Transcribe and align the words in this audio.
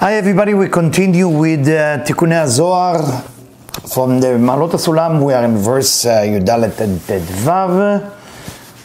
Hi 0.00 0.14
everybody, 0.14 0.54
we 0.54 0.68
continue 0.68 1.26
with 1.28 1.66
uh, 1.68 2.04
Tikkunei 2.04 2.46
Zohar 2.46 3.02
from 3.92 4.20
the 4.20 4.36
Malot 4.38 4.72
Sulam. 4.72 5.24
We 5.24 5.32
are 5.32 5.44
in 5.44 5.56
verse 5.56 6.04
uh, 6.04 6.20
Yudalet 6.20 6.76
Vav 7.44 8.12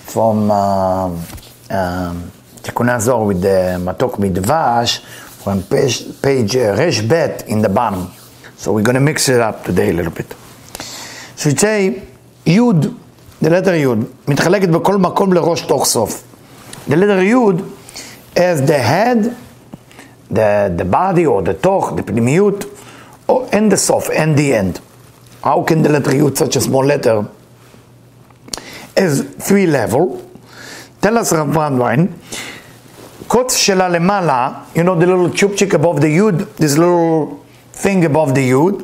from 0.07 0.49
uh, 0.49 1.05
um, 1.07 2.31
Tikkunei 2.63 2.99
Zohar 2.99 3.25
with 3.25 3.41
the 3.41 3.77
Matok 3.79 4.17
Midvash 4.17 4.99
from 5.43 5.63
page, 5.63 6.21
page 6.21 6.55
uh, 6.55 6.75
Resh 6.77 7.01
Bet 7.01 7.47
in 7.47 7.61
the 7.61 7.69
bottom. 7.69 8.07
So 8.55 8.73
we're 8.73 8.83
going 8.83 8.95
to 8.95 9.01
mix 9.01 9.27
it 9.29 9.41
up 9.41 9.63
today 9.63 9.89
a 9.89 9.93
little 9.93 10.11
bit. 10.11 10.33
So 11.35 11.49
we 11.49 11.55
say 11.55 12.07
Yud, 12.45 12.97
the 13.41 13.49
letter 13.49 13.73
Yud, 13.73 14.05
מתחלקת 14.27 14.69
בכל 14.69 14.97
מקום 14.97 15.33
לראש 15.33 15.61
תוך 15.61 15.85
סוף. 15.85 16.23
The 16.87 16.95
letter 16.95 17.21
Yud 17.21 17.63
as 18.35 18.61
the 18.65 18.79
head 18.79 19.35
the, 20.29 20.73
the 20.75 20.85
body 20.85 21.25
or 21.25 21.41
the 21.41 21.53
toch, 21.53 21.95
the 21.95 22.03
pnimiut, 22.03 22.65
or, 23.27 23.47
and 23.51 23.71
the 23.71 23.77
sof, 23.77 24.09
and 24.09 24.37
the 24.37 24.53
end. 24.53 24.79
How 25.43 25.63
can 25.63 25.81
the 25.81 25.89
letter 25.89 26.11
Yud, 26.11 26.37
such 26.37 26.55
a 26.55 26.61
small 26.61 26.85
letter, 26.85 27.27
is 28.95 29.21
three 29.39 29.67
level? 29.67 30.29
Tell 31.01 31.17
us 31.17 31.31
Rav 31.33 31.47
Brandwein, 31.47 32.09
קוץ 33.27 33.55
שלה 33.55 33.89
למעלה, 33.89 34.51
you 34.75 34.83
know 34.83 34.95
the 34.95 35.05
little 35.07 35.29
chupchik 35.29 35.73
above 35.73 36.01
the 36.01 36.07
Yud, 36.07 36.55
this 36.57 36.77
little 36.77 37.39
thing 37.73 38.03
above 38.05 38.35
the 38.35 38.51
Yud, 38.51 38.83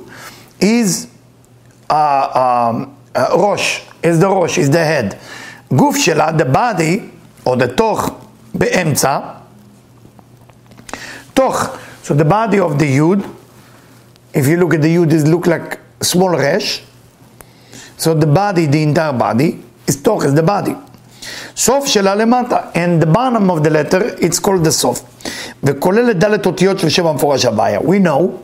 is 0.62 1.08
uh, 1.90 2.72
um, 2.73 2.96
uh, 3.14 3.38
Rosh, 3.38 3.82
is 4.02 4.20
the 4.20 4.27
Rosh, 4.27 4.58
is 4.58 4.70
the 4.70 4.84
head. 4.84 5.16
גוף 5.73 5.98
שלה, 5.98 6.32
the 6.38 6.46
body, 6.46 7.09
or 7.46 7.58
the 7.58 7.68
toch, 7.68 8.12
באמצע, 8.54 9.20
toch. 11.34 11.80
So 12.04 12.14
the 12.14 12.26
body 12.26 12.59
of 12.59 12.80
the 12.80 12.98
yud, 12.98 13.23
if 14.34 14.48
you 14.48 14.58
look 14.58 14.73
at 14.73 14.82
the 14.82 14.96
yud, 14.96 15.12
it 15.12 15.27
look 15.27 15.48
like 15.48 15.80
small 16.02 16.30
resh. 16.30 16.84
So 17.98 18.13
the 18.13 18.27
body, 18.27 18.66
the 18.66 18.84
entire 18.84 19.13
body, 19.13 19.63
is 19.88 20.02
toch, 20.02 20.24
is 20.26 20.34
the 20.34 20.43
body. 20.43 20.76
סוף 21.55 21.85
שלה 21.85 22.16
למטה, 22.16 22.57
and 22.74 23.02
the 23.02 23.05
bottom 23.05 23.49
of 23.49 23.63
the 23.63 23.70
letter, 23.70 24.02
it's 24.20 24.40
called 24.40 24.63
the 24.63 24.71
סוף. 24.71 25.02
וכולל 25.63 26.12
את 26.12 26.20
דלת 26.20 26.46
אותיות 26.46 26.80
של 26.80 26.90
שם 26.90 27.07
המפורש 27.07 27.46
הבעיה. 27.46 27.80
We 27.80 27.99
know, 27.99 28.40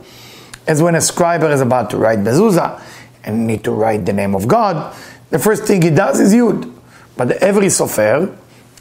as 0.67 0.81
when 0.81 0.95
a 0.95 1.01
scriber 1.01 1.51
is 1.53 1.61
about 1.61 1.89
to 1.91 1.97
write 1.97 2.19
mezuzah, 2.19 2.79
and 3.23 3.47
need 3.47 3.63
to 3.63 3.71
write 3.71 4.05
the 4.05 4.13
name 4.13 4.35
of 4.35 4.47
God, 4.47 4.93
the 5.29 5.39
first 5.39 5.63
thing 5.65 5.81
he 5.81 5.89
does 5.89 6.19
is 6.19 6.33
yud. 6.33 6.71
But 7.15 7.31
every 7.33 7.67
sofer, 7.67 8.35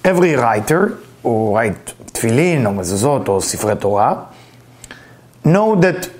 every 0.05 0.35
writer, 0.35 0.99
who 1.23 1.55
write 1.55 1.85
tefillin 2.13 2.67
or 2.67 2.73
mezuzot 2.73 3.29
or 3.29 3.41
sifrei 3.41 3.81
Torah, 3.81 4.29
know 5.45 5.77
that 5.77 6.11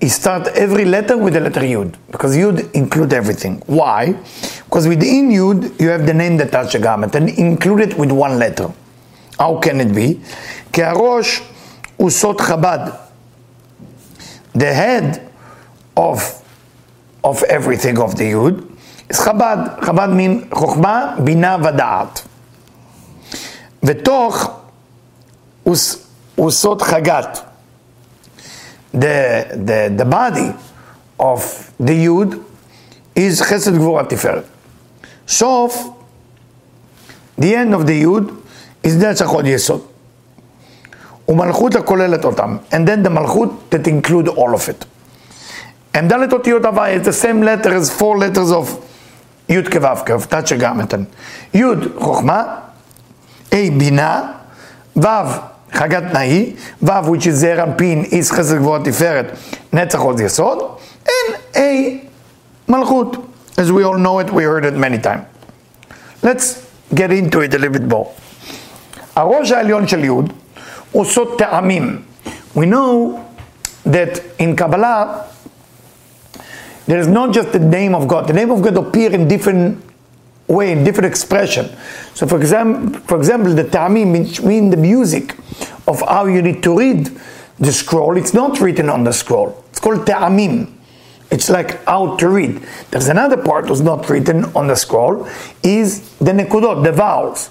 he 0.00 0.08
start 0.08 0.46
every 0.48 0.84
letter 0.84 1.16
with 1.16 1.34
the 1.34 1.40
letter 1.40 1.60
Yud, 1.60 1.94
because 2.10 2.36
Yud 2.36 2.72
include 2.72 3.12
everything. 3.12 3.60
Why? 3.66 4.14
Because 4.64 4.86
within 4.86 5.30
Yud, 5.30 5.80
you 5.80 5.88
have 5.88 6.06
the 6.06 6.14
name 6.14 6.36
that 6.36 6.52
touch 6.52 6.72
the 6.72 6.78
garment, 6.78 7.14
and 7.16 7.28
include 7.30 7.80
it 7.80 7.98
with 7.98 8.12
one 8.12 8.38
letter. 8.38 8.70
How 9.38 9.58
can 9.58 9.80
it 9.80 9.94
be? 9.94 10.20
כי 10.72 10.82
הראש 10.84 11.42
הוא 11.96 12.10
סוד 12.10 12.40
חב"ד. 12.40 12.92
The 14.54 14.72
head 14.74 15.20
of, 15.96 16.42
of 17.24 17.42
everything 17.44 17.98
of 17.98 18.16
the 18.16 18.32
Yud 18.32 18.64
is 19.08 19.18
Chabad. 19.18 19.80
Chabad 19.80 20.14
means 20.14 20.44
חוכמה, 20.54 21.16
בינה 21.24 21.56
ודעת. 21.64 22.22
ותוך 23.83 24.51
סוד 26.49 26.81
חגת. 26.81 27.39
The, 28.93 29.45
the, 29.65 30.01
the 30.01 30.05
body 30.05 30.51
of 31.19 31.39
the 31.79 31.91
יוד 31.91 32.35
is 33.19 33.41
חסד 33.41 33.75
גבורה 33.75 34.03
תפארת. 34.03 34.43
סוף, 35.27 35.87
the 37.39 37.43
end 37.43 37.73
of 37.73 37.87
the 37.87 37.91
יוד 37.91 38.31
is 38.87 38.89
נצח 38.89 39.31
יסוד. 39.45 39.81
ומלכות 41.27 41.75
הכוללת 41.75 42.25
אותם. 42.25 42.57
And 42.71 42.87
then 42.87 43.05
the 43.05 43.09
מלכות 43.09 43.49
that 43.71 43.87
include 43.87 44.27
all 44.27 44.53
of 44.55 44.69
it. 44.69 44.85
And 45.95 46.01
דלת 46.07 46.33
אותיות 46.33 46.65
הוויה 46.65 47.01
is 47.01 47.05
the 47.05 47.23
same 47.23 47.43
letter 47.43 47.69
as 47.69 47.89
four 47.99 48.17
letters 48.17 48.51
of 48.51 48.83
י' 49.49 49.63
כו' 49.63 49.95
כ', 50.05 50.25
תת 50.29 50.47
שגם 50.47 50.81
אתן. 50.81 51.03
י' 51.53 51.63
חוכמה, 51.99 52.59
A 53.52 53.70
בינה, 53.78 54.22
ו' 54.96 55.06
חגת 55.72 56.12
נאי, 56.12 56.52
ו' 56.82 56.88
which 56.88 57.26
is 57.26 57.30
זעיר 57.30 57.62
אנפין, 57.64 58.04
is 58.04 58.32
חסד 58.32 58.56
גבוה 58.56 58.78
תפארת, 58.84 59.26
נצח 59.72 59.98
עוז 60.00 60.20
יסוד, 60.20 60.58
and 61.06 61.56
A 61.56 61.60
מלכות. 62.68 63.16
As 63.56 63.72
we 63.72 63.82
all 63.82 63.98
know 63.98 64.18
it, 64.20 64.30
we 64.32 64.44
heard 64.44 64.64
it 64.64 64.74
many 64.74 64.98
times. 64.98 65.24
Let's 66.22 66.64
get 66.94 67.10
into 67.10 67.40
it 67.40 67.54
a 67.54 67.58
little 67.58 67.78
bit 67.78 67.88
more. 67.88 68.06
הראש 69.16 69.52
העליון 69.52 69.88
של 69.88 70.04
י' 70.04 70.08
הוא 70.92 71.04
סוד 71.04 71.28
טעמים. 71.38 72.02
We 72.54 72.60
know 72.60 73.18
that 73.86 74.20
in 74.38 74.56
Kabbalah, 74.56 75.24
there 76.86 76.98
is 76.98 77.08
not 77.08 77.32
just 77.32 77.52
the 77.52 77.58
name 77.58 77.94
of 77.94 78.06
God. 78.08 78.26
The 78.28 78.32
name 78.32 78.50
of 78.50 78.62
God 78.62 78.76
appear 78.76 79.12
in 79.12 79.28
different 79.28 79.82
way, 80.47 80.71
in 80.71 80.83
different 80.83 81.07
expression. 81.07 81.69
So 82.13 82.27
for 82.27 82.37
example, 82.37 82.99
for 83.01 83.17
example, 83.17 83.53
the 83.53 83.63
ta'amim 83.63 84.43
mean 84.43 84.69
the 84.69 84.77
music 84.77 85.35
of 85.87 86.01
how 86.01 86.25
you 86.25 86.41
need 86.41 86.61
to 86.63 86.77
read 86.77 87.09
the 87.59 87.71
scroll. 87.71 88.17
It's 88.17 88.33
not 88.33 88.59
written 88.59 88.89
on 88.89 89.03
the 89.03 89.13
scroll. 89.13 89.63
It's 89.69 89.79
called 89.79 90.05
ta'amim. 90.05 90.71
It's 91.31 91.49
like 91.49 91.83
how 91.85 92.15
to 92.17 92.29
read. 92.29 92.61
There's 92.91 93.07
another 93.07 93.37
part 93.37 93.67
that's 93.67 93.79
not 93.79 94.07
written 94.09 94.45
on 94.55 94.67
the 94.67 94.75
scroll, 94.75 95.27
is 95.63 96.15
the 96.19 96.31
nekudot, 96.31 96.83
the 96.83 96.91
vowels. 96.91 97.49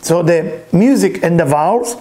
So 0.00 0.22
the 0.22 0.62
music 0.72 1.24
and 1.24 1.40
the 1.40 1.44
vowels 1.44 1.96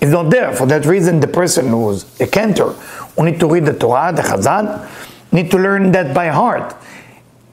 is 0.00 0.10
not 0.10 0.30
there. 0.30 0.54
For 0.54 0.66
that 0.66 0.86
reason, 0.86 1.20
the 1.20 1.28
person 1.28 1.68
who's 1.68 2.06
a 2.20 2.26
cantor, 2.26 2.70
who 2.70 3.24
need 3.26 3.38
to 3.40 3.48
read 3.48 3.66
the 3.66 3.74
Torah, 3.74 4.12
the 4.14 4.22
Chazan, 4.22 4.88
need 5.30 5.50
to 5.50 5.58
learn 5.58 5.92
that 5.92 6.14
by 6.14 6.28
heart. 6.28 6.74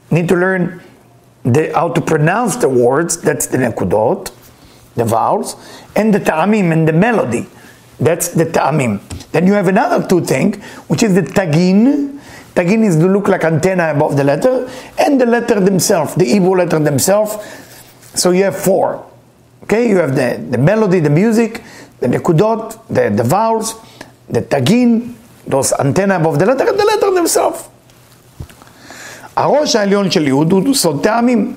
Need 0.09 0.30
to 0.30 0.36
learn 0.36 0.81
the, 1.47 1.72
how 1.74 1.90
to 1.90 2.02
pronounce 2.02 2.58
the 2.58 2.69
words, 2.69 3.18
that's 3.22 3.47
the 3.47 3.58
nekudot, 3.58 4.31
the 4.96 5.06
vowels, 5.06 5.56
and 5.96 6.13
the 6.13 6.19
ta'amim, 6.19 6.72
and 6.72 6.88
the 6.88 6.94
melody, 6.94 7.47
that's 8.00 8.30
the 8.30 8.46
ta'amim. 8.46 9.02
Then 9.31 9.47
you 9.47 9.53
have 9.53 9.68
another 9.68 10.06
two 10.07 10.22
things, 10.22 10.57
which 10.88 11.03
is 11.03 11.16
the 11.16 11.22
tagin. 11.22 12.19
Tagin 12.53 12.84
is 12.84 12.96
to 12.97 13.07
look 13.07 13.28
like 13.28 13.44
antenna 13.44 13.91
above 13.91 14.18
the 14.18 14.24
letter, 14.24 14.69
and 15.00 15.22
the 15.22 15.25
letter 15.25 15.59
themselves, 15.59 16.16
the 16.16 16.25
Hebrew 16.25 16.56
letter 16.56 16.80
themselves. 16.80 17.38
So 18.13 18.31
you 18.31 18.44
have 18.44 18.57
four. 18.57 19.06
Okay, 19.63 19.90
you 19.90 19.97
have 19.97 20.16
the, 20.16 20.44
the 20.50 20.57
melody, 20.57 21.00
the 21.00 21.09
music, 21.09 21.63
the 22.00 22.07
nekudot, 22.07 22.88
the, 22.88 23.09
the 23.09 23.24
vowels, 23.24 23.75
the 24.30 24.41
tagin, 24.41 25.13
those 25.46 25.72
antenna 25.74 26.18
above 26.18 26.40
the 26.40 26.46
letter, 26.46 26.68
and 26.68 26.80
the 26.80 26.86
letter 26.86 27.13
themselves. 27.13 27.69
הראש 29.37 29.77
העליון 29.77 30.11
של 30.11 30.28
יוד 30.28 30.53
הוא 30.53 30.75
סוד 30.75 31.03
טעמים. 31.03 31.55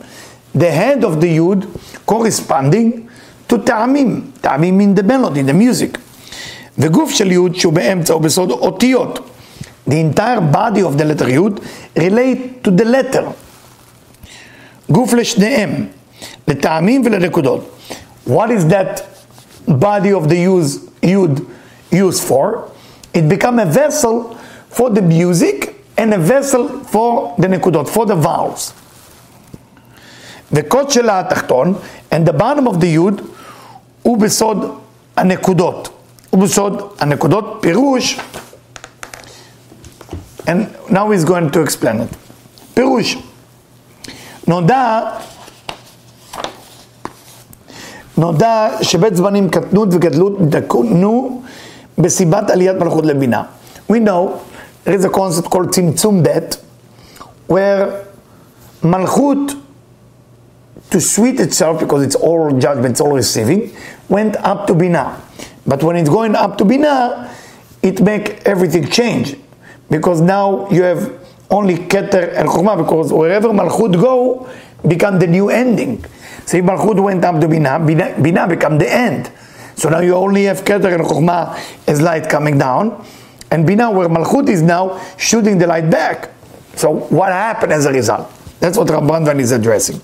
The 0.57 0.59
head 0.59 1.03
of 1.03 1.21
the 1.21 1.25
יוד 1.25 1.66
corresponding 2.11 2.99
to 3.49 3.57
טעמים. 3.63 4.21
טעמים 4.41 4.79
in 4.79 4.99
the 4.99 5.03
melody, 5.03 5.49
the 5.49 5.53
music. 5.53 5.97
וגוף 6.77 7.11
של 7.11 7.31
יוד 7.31 7.55
שהוא 7.55 7.73
באמצע 7.73 8.13
הוא 8.13 8.21
בסוד 8.21 8.51
אותיות. 8.51 9.29
The 9.89 9.93
entire 9.93 10.55
body 10.55 10.79
of 10.79 10.99
the 10.99 11.03
letter 11.03 11.29
יוד 11.29 11.59
relate 11.99 12.67
to 12.67 12.71
the 12.81 12.85
letter. 12.85 13.23
גוף 14.91 15.13
לשניהם, 15.13 15.85
לטעמים 16.47 17.01
ולנקודות. 17.05 17.77
What 18.27 18.49
is 18.49 18.71
that 18.71 19.01
body 19.67 20.11
of 20.11 20.29
the 20.29 20.38
use, 20.38 20.79
יוד 21.03 21.39
used 21.93 22.23
for? 22.29 22.71
It 23.13 23.29
become 23.29 23.59
a 23.59 23.66
vessel 23.66 24.37
for 24.72 24.90
the 24.90 25.02
music 25.02 25.68
and 25.99 26.13
a 26.13 26.17
vessel 26.17 26.93
for 26.93 27.35
the 27.41 27.47
נקודות, 27.47 27.87
for 27.87 28.05
the 28.05 28.25
vowels. 28.25 28.72
וקוד 30.52 30.91
שלה 30.91 31.19
התחתון, 31.19 31.73
and 32.11 32.28
the 32.28 32.34
bottom 32.34 32.67
of 32.67 32.81
the 32.81 32.85
יוד, 32.85 33.22
הוא 34.02 34.17
בסוד 34.17 34.79
הנקודות. 35.17 35.90
הוא 36.29 36.41
בסוד 36.43 36.81
הנקודות, 36.99 37.57
פירוש, 37.61 38.19
and 40.47 40.90
now 40.90 41.09
he's 41.11 41.25
going 41.25 41.49
to 41.52 41.59
explain 41.67 41.99
it. 41.99 42.16
פירוש, 42.73 43.17
נודע, 44.47 44.99
נודע 48.17 48.69
שבית 48.81 49.16
זמנים 49.16 49.49
קטנות 49.49 49.90
וגדלות 49.91 50.49
דקנו 50.49 51.41
בסיבת 51.97 52.49
עליית 52.49 52.78
מלכות 52.78 53.05
לבינה. 53.05 53.43
We 53.91 53.96
know 53.96 54.48
there 54.91 54.98
is 54.98 55.04
a 55.04 55.09
concept 55.09 55.48
called 55.48 55.69
Tzimtzum 55.69 56.57
where 57.47 58.09
Malchut, 58.81 59.63
to 60.91 61.01
sweet 61.01 61.39
itself, 61.39 61.78
because 61.78 62.03
it's 62.03 62.16
all 62.16 62.51
judgment, 62.59 62.95
it's 62.95 63.01
all 63.01 63.13
receiving, 63.13 63.72
went 64.09 64.34
up 64.39 64.66
to 64.66 64.75
Bina. 64.75 65.22
But 65.65 65.84
when 65.84 65.95
it's 65.95 66.09
going 66.09 66.34
up 66.34 66.59
to 66.59 66.65
Bina, 66.65 67.33
it 67.83 68.01
make 68.01 68.45
everything 68.45 68.89
change. 68.89 69.37
Because 69.89 70.21
now 70.21 70.69
you 70.71 70.83
have 70.83 71.25
only 71.53 71.77
Keter 71.77 72.34
and 72.34 72.48
Chokhmah, 72.48 72.78
because 72.78 73.13
wherever 73.13 73.51
Malchut 73.51 73.92
go, 73.92 74.51
become 74.89 75.21
the 75.21 75.28
new 75.28 75.51
ending. 75.51 76.04
So 76.47 76.57
if 76.57 76.65
Malchut 76.65 77.01
went 77.01 77.25
up 77.25 77.41
to 77.41 77.47
Bina, 77.47 77.78
Bina, 77.78 78.21
Bina 78.21 78.48
become 78.48 78.78
the 78.78 78.92
end. 78.92 79.31
So 79.77 79.89
now 79.89 80.01
you 80.01 80.16
only 80.16 80.45
have 80.47 80.65
Keter 80.65 80.92
and 80.92 81.04
Chokhmah 81.04 81.87
as 81.87 82.01
light 82.03 82.28
coming 82.28 82.59
down, 82.59 83.07
and 83.52 83.66
Bina, 83.66 83.91
where 83.91 84.09
Malchut 84.09 84.49
is 84.49 84.61
now, 84.61 84.99
shooting 85.17 85.57
the 85.57 85.67
light 85.67 85.90
back. 85.90 86.29
So 86.75 86.87
what 87.17 87.31
happened 87.31 87.73
as 87.73 87.85
a 87.85 87.93
result? 87.93 88.28
That's 88.59 88.78
what 88.78 88.87
Ramban 88.87 89.40
is 89.40 89.52
addressing. 89.52 89.99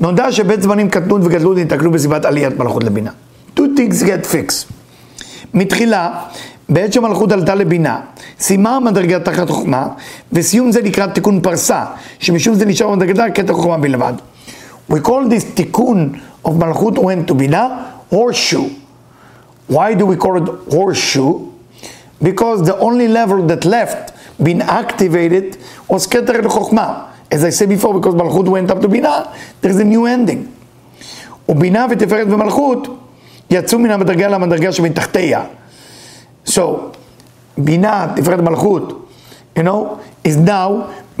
נודע 0.00 0.32
שבית 0.32 0.62
זמנים 0.62 0.90
קטנות 0.90 1.20
וגדלות 1.24 1.58
נתקלו 1.58 1.90
בסיבת 1.90 2.24
עליית 2.24 2.58
מלכות 2.58 2.84
לבינה. 2.84 3.10
Two 3.56 3.62
things 3.76 4.02
get 4.02 4.26
fixed. 4.26 4.72
מתחילה, 5.54 6.10
בעת 6.68 6.92
שמלכות 6.92 7.32
עלתה 7.32 7.54
לבינה, 7.54 8.00
סיימה 8.40 8.76
המדרגה 8.76 9.20
תחת 9.20 9.50
חוכמה, 9.50 9.88
וסיום 10.32 10.72
זה 10.72 10.82
נקרא 10.82 11.06
תיקון 11.06 11.40
פרסה, 11.40 11.84
שמשום 12.18 12.54
זה 12.54 12.66
נשאר 12.66 12.90
במדרגתה 12.90 13.30
קטע 13.30 13.52
חוכמה 13.52 13.78
בלבד. 13.78 14.12
We 14.90 14.94
call 14.94 15.30
this 15.30 15.54
תיקון 15.54 16.12
of 16.46 16.50
מלכות 16.50 16.98
went 16.98 17.30
to 17.30 17.34
בינה, 17.34 17.68
horseshoe. 18.12 18.68
Why 19.72 19.94
do 19.98 20.04
we 20.06 20.24
call 20.24 20.36
it 20.36 20.72
horseshoe? 20.74 21.49
Because 22.22 22.64
the 22.64 22.78
only 22.78 23.08
level 23.08 23.46
that 23.46 23.64
left 23.64 24.12
being 24.42 24.62
activated 24.62 25.56
was 25.88 26.06
כתר 26.06 26.40
לחוכמה. 26.40 27.04
As 27.30 27.44
I 27.44 27.50
said 27.50 27.68
before, 27.68 27.94
because 27.94 28.14
מלכות 28.14 28.46
went 28.46 28.70
up 28.70 28.80
to 28.80 28.88
בינה, 28.88 29.22
there's 29.62 29.76
a 29.76 29.84
new 29.84 30.06
ending. 30.06 30.56
ובינה 31.48 31.86
ותפארת 31.90 32.26
ומלכות 32.30 32.88
יצאו 33.50 33.78
מן 33.78 33.90
המדרגה 33.90 34.28
למדרגה 34.28 34.72
שמתחתיה. 34.72 35.44
So, 36.46 36.60
בינה, 37.58 38.06
תפארת 38.16 38.40
מלכות, 38.40 39.08
you 39.56 39.62
know, 39.62 39.98
is 40.28 40.36
now 40.36 40.70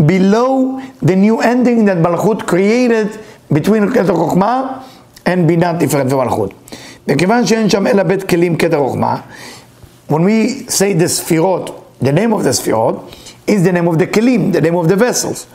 below 0.00 0.80
the 1.02 1.16
new 1.16 1.40
ending 1.42 1.86
that 1.86 1.98
מלכות 2.02 2.42
created 2.42 3.18
between 3.54 3.94
כתר 3.94 4.14
חוכמה 4.14 4.78
and 5.26 5.38
בינה, 5.46 5.78
תפארת 5.78 6.12
ומלכות. 6.12 6.54
וכיוון 7.08 7.46
שאין 7.46 7.70
שם 7.70 7.86
אלא 7.86 8.02
בית 8.02 8.22
כלים 8.22 8.56
כתר 8.56 8.78
חוכמה, 8.78 9.16
when 10.10 10.24
we 10.24 10.66
say 10.68 10.92
the 10.92 11.04
ספירות, 11.04 11.70
the 12.00 12.12
name 12.12 12.32
of 12.32 12.44
the 12.44 12.50
ספירות, 12.50 13.14
is 13.46 13.62
the 13.62 13.72
name 13.72 13.88
of 13.88 13.98
the 13.98 14.06
kelim, 14.06 14.52
the 14.52 14.60
name 14.60 14.76
of 14.76 14.88
the 14.88 14.96
vessels. 14.96 15.46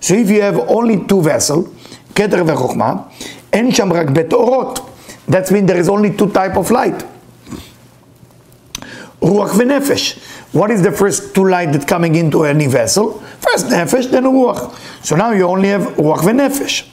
So 0.00 0.14
if 0.14 0.30
you 0.30 0.40
have 0.42 0.58
only 0.68 1.04
two 1.06 1.20
vessels, 1.20 1.66
כתר 2.14 2.42
וחוכמה, 2.46 2.94
אין 3.52 3.72
שם 3.72 3.92
רק 3.92 4.10
בית 4.10 4.32
אורות. 4.32 4.80
That 5.28 5.50
means 5.50 5.66
there 5.66 5.78
is 5.78 5.88
only 5.88 6.10
two 6.10 6.26
type 6.32 6.56
of 6.56 6.70
light. 6.70 7.04
Ruach 9.22 9.54
ונפש. 9.56 10.18
What 10.52 10.70
is 10.70 10.82
the 10.82 10.90
first 10.90 11.34
two 11.34 11.44
light 11.44 11.72
that 11.72 11.86
coming 11.86 12.14
into 12.14 12.44
any 12.44 12.66
vessel? 12.66 13.22
First 13.40 13.66
נפש, 13.70 14.10
then 14.10 14.24
ruach. 14.24 14.72
So 15.02 15.16
now 15.16 15.30
you 15.30 15.46
only 15.46 15.68
have 15.68 15.96
רוח 15.96 16.24
ונפש. 16.24 16.90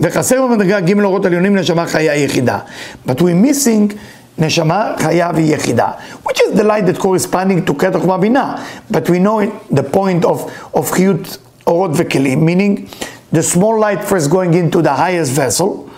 וחסר 0.00 0.46
במדרגה 0.46 0.80
ג' 0.80 1.00
אורות 1.00 1.24
עליונים 1.24 1.56
נשמה 1.56 1.86
חיה 1.86 2.16
יחידה. 2.16 2.58
But 3.06 3.20
we're 3.20 3.34
missing 3.34 3.94
neshama, 4.41 4.97
chayav, 4.97 5.35
yechida, 5.35 6.01
which 6.25 6.41
is 6.41 6.53
the 6.53 6.63
light 6.63 6.85
that 6.87 6.97
corresponding 6.97 7.63
to 7.65 7.73
Ket 7.75 7.93
Mabina. 7.93 8.59
But 8.89 9.09
we 9.09 9.19
know 9.19 9.39
the 9.69 9.83
point 9.83 10.25
of 10.25 10.41
of 10.73 10.89
chiyut 10.91 11.37
orot 11.65 11.95
vekelim, 11.95 12.41
meaning 12.41 12.89
the 13.31 13.43
small 13.43 13.79
light 13.79 14.03
first 14.03 14.29
going 14.29 14.53
into 14.55 14.81
the 14.81 14.93
highest 14.93 15.31
vessel, 15.31 15.89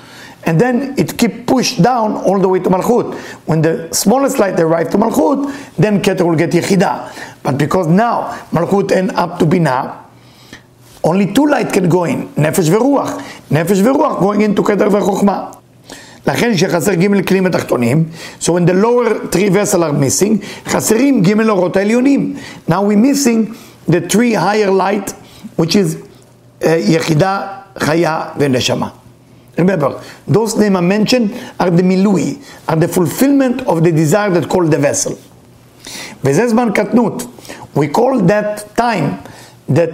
and 0.46 0.60
then 0.60 0.94
it 0.98 1.18
keep 1.18 1.48
pushed 1.48 1.82
down 1.82 2.18
all 2.18 2.40
the 2.40 2.50
way 2.50 2.60
to 2.60 2.70
Malchut. 2.70 3.16
When 3.48 3.62
the 3.62 3.90
smallest 3.94 4.40
light 4.40 4.60
arrives 4.60 4.92
to 4.92 4.98
Malchut, 4.98 5.76
then 5.78 6.02
Keter 6.02 6.26
will 6.28 6.36
get 6.36 6.52
Yechida. 6.52 7.42
But 7.42 7.58
because 7.58 7.88
now 7.88 8.34
Malchut 8.52 8.92
and 8.92 9.12
up 9.12 9.40
to 9.40 9.46
bina, 9.46 10.06
only 11.04 11.34
two 11.34 11.48
light 11.48 11.72
can 11.72 11.90
go 11.90 12.04
in, 12.04 12.30
Nefesh 12.30 12.70
veruach. 12.70 13.22
Nefesh 13.50 13.82
veruach 13.82 14.20
going 14.20 14.42
into 14.42 14.62
Keter 14.62 14.90
veChokhmah. 14.90 15.63
לכן 16.27 16.57
שחסר 16.57 16.95
ג' 16.95 17.27
כלים 17.27 17.47
התחתונים, 17.47 18.05
so 18.41 18.45
when 18.45 18.67
the 18.67 18.75
lower 18.75 19.33
three 19.33 19.49
vessels 19.49 19.83
are 19.83 19.93
missing, 19.93 20.45
חסרים 20.67 21.23
ג' 21.23 21.49
אורות 21.49 21.77
העליונים. 21.77 22.37
Now 22.69 22.83
we're 22.83 22.97
missing 22.97 23.55
the 23.91 24.01
three 24.01 24.35
higher 24.35 24.71
light, 24.71 25.15
which 25.57 25.75
is 25.75 25.97
uh, 26.63 26.67
יחידה, 26.67 27.47
חיה 27.79 28.23
ונשמה. 28.39 28.89
Remember, 29.59 30.01
those 30.29 30.57
names 30.57 30.77
I 30.77 30.81
mentioned 30.81 31.35
are 31.59 31.71
the 31.71 31.83
milui, 31.83 32.39
are 32.69 32.77
the 32.77 32.87
fulfillment 32.87 33.63
of 33.67 33.83
the 33.83 33.91
desire 33.91 34.31
that 34.31 34.49
called 34.49 34.71
the 34.71 34.79
vessel. 34.79 35.15
וזה 36.25 36.49
זמן 36.49 36.69
קטנות. 36.75 37.23
We 37.75 37.87
call 37.89 38.21
that 38.21 38.77
time 38.77 39.19
that 39.69 39.91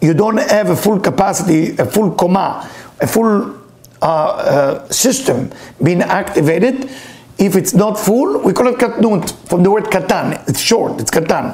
you 0.00 0.14
don't 0.14 0.38
have 0.38 0.70
a 0.70 0.76
full 0.76 1.00
capacity, 1.00 1.74
a 1.78 1.84
full 1.84 2.10
coma, 2.12 2.68
a 3.00 3.06
full 3.06 3.58
uh, 4.02 4.06
uh, 4.06 4.88
system 4.90 5.50
being 5.82 6.02
activated. 6.02 6.90
If 7.38 7.54
it's 7.56 7.74
not 7.74 7.98
full, 7.98 8.40
we 8.44 8.52
call 8.52 8.68
it 8.68 8.78
קטנות, 8.78 9.32
from 9.48 9.62
the 9.62 9.70
word 9.70 9.90
קטן, 9.90 10.32
it's 10.46 10.60
short, 10.60 11.00
it's 11.00 11.10
קטן. 11.10 11.48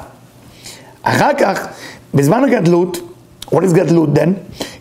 אחר 1.03 1.33
כך, 1.37 1.67
בזמן 2.13 2.43
הגדלות, 2.43 2.97
what 3.51 3.63
is 3.63 3.73
גדלות 3.73 4.09
then? 4.13 4.29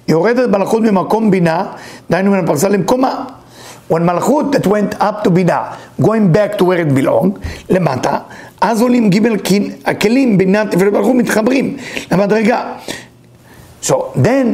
יורדת 0.08 0.48
מלכות 0.48 0.82
ממקום 0.82 1.30
בינה, 1.30 1.72
דהיינו 2.10 2.30
מן 2.30 2.44
הפרסה 2.44 2.68
למקומה. 2.68 3.24
When 3.90 4.02
מלכות 4.02 4.54
that 4.54 4.66
went 4.66 5.00
up 5.00 5.24
to 5.24 5.30
בינה, 5.30 5.62
going 6.00 6.32
back 6.32 6.58
to 6.58 6.64
where 6.64 6.80
it 6.80 6.94
belong, 6.98 7.38
למטה, 7.70 8.18
אז 8.60 8.82
עולים 8.82 9.10
ג' 9.10 9.18
הכלים 9.84 10.38
בינה 10.38 10.66
תפארת 10.70 10.92
מלכות 10.92 11.14
מתחברים 11.14 11.76
למדרגה. 12.12 12.72
So 13.82 13.94
then 14.14 14.46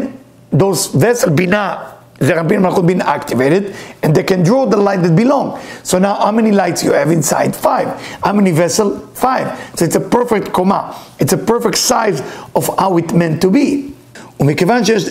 those 0.56 0.94
vessel 0.94 1.30
בינה 1.30 1.76
the 2.20 2.34
Rabbi 2.34 2.56
Malchut 2.56 2.86
being 2.86 3.00
activated, 3.00 3.74
and 4.02 4.14
they 4.14 4.22
can 4.22 4.42
draw 4.42 4.66
the 4.66 4.76
light 4.76 5.02
that 5.02 5.16
belong. 5.16 5.58
So 5.82 5.98
now, 5.98 6.16
how 6.16 6.30
many 6.30 6.52
lights 6.52 6.84
you 6.84 6.92
have 6.92 7.10
inside? 7.10 7.56
Five. 7.56 7.88
How 8.22 8.34
many 8.34 8.50
vessel? 8.50 8.98
Five. 9.14 9.58
So 9.74 9.86
it's 9.86 9.96
a 9.96 10.00
perfect 10.00 10.52
coma. 10.52 10.94
It's 11.18 11.32
a 11.32 11.38
perfect 11.38 11.78
size 11.78 12.20
of 12.54 12.68
how 12.78 12.98
it 12.98 13.14
meant 13.14 13.40
to 13.42 13.50
be. 13.50 13.94
ומכיוון 14.40 14.84
שיש 14.84 15.04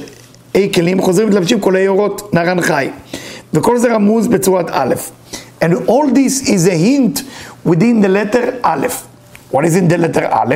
אי 0.56 0.72
כלים, 0.74 1.02
חוזרים 1.02 1.30
מתלבשים 1.30 1.60
כל 1.60 1.76
האורות 1.76 2.34
נרן 2.34 2.62
חי. 2.62 2.90
וכל 3.54 3.78
זה 3.78 3.94
רמוז 3.94 4.28
בצורת 4.28 4.70
א'. 4.72 4.94
And 5.62 5.74
all 5.88 6.08
this 6.08 6.50
is 6.50 6.68
a 6.68 6.78
hint 6.78 7.24
within 7.66 8.02
the 8.02 8.10
letter 8.10 8.60
א'. 8.64 8.88
What 9.52 9.66
is 9.66 9.76
in 9.76 9.88
the 9.88 9.98
letter 9.98 10.26
א'? 10.30 10.56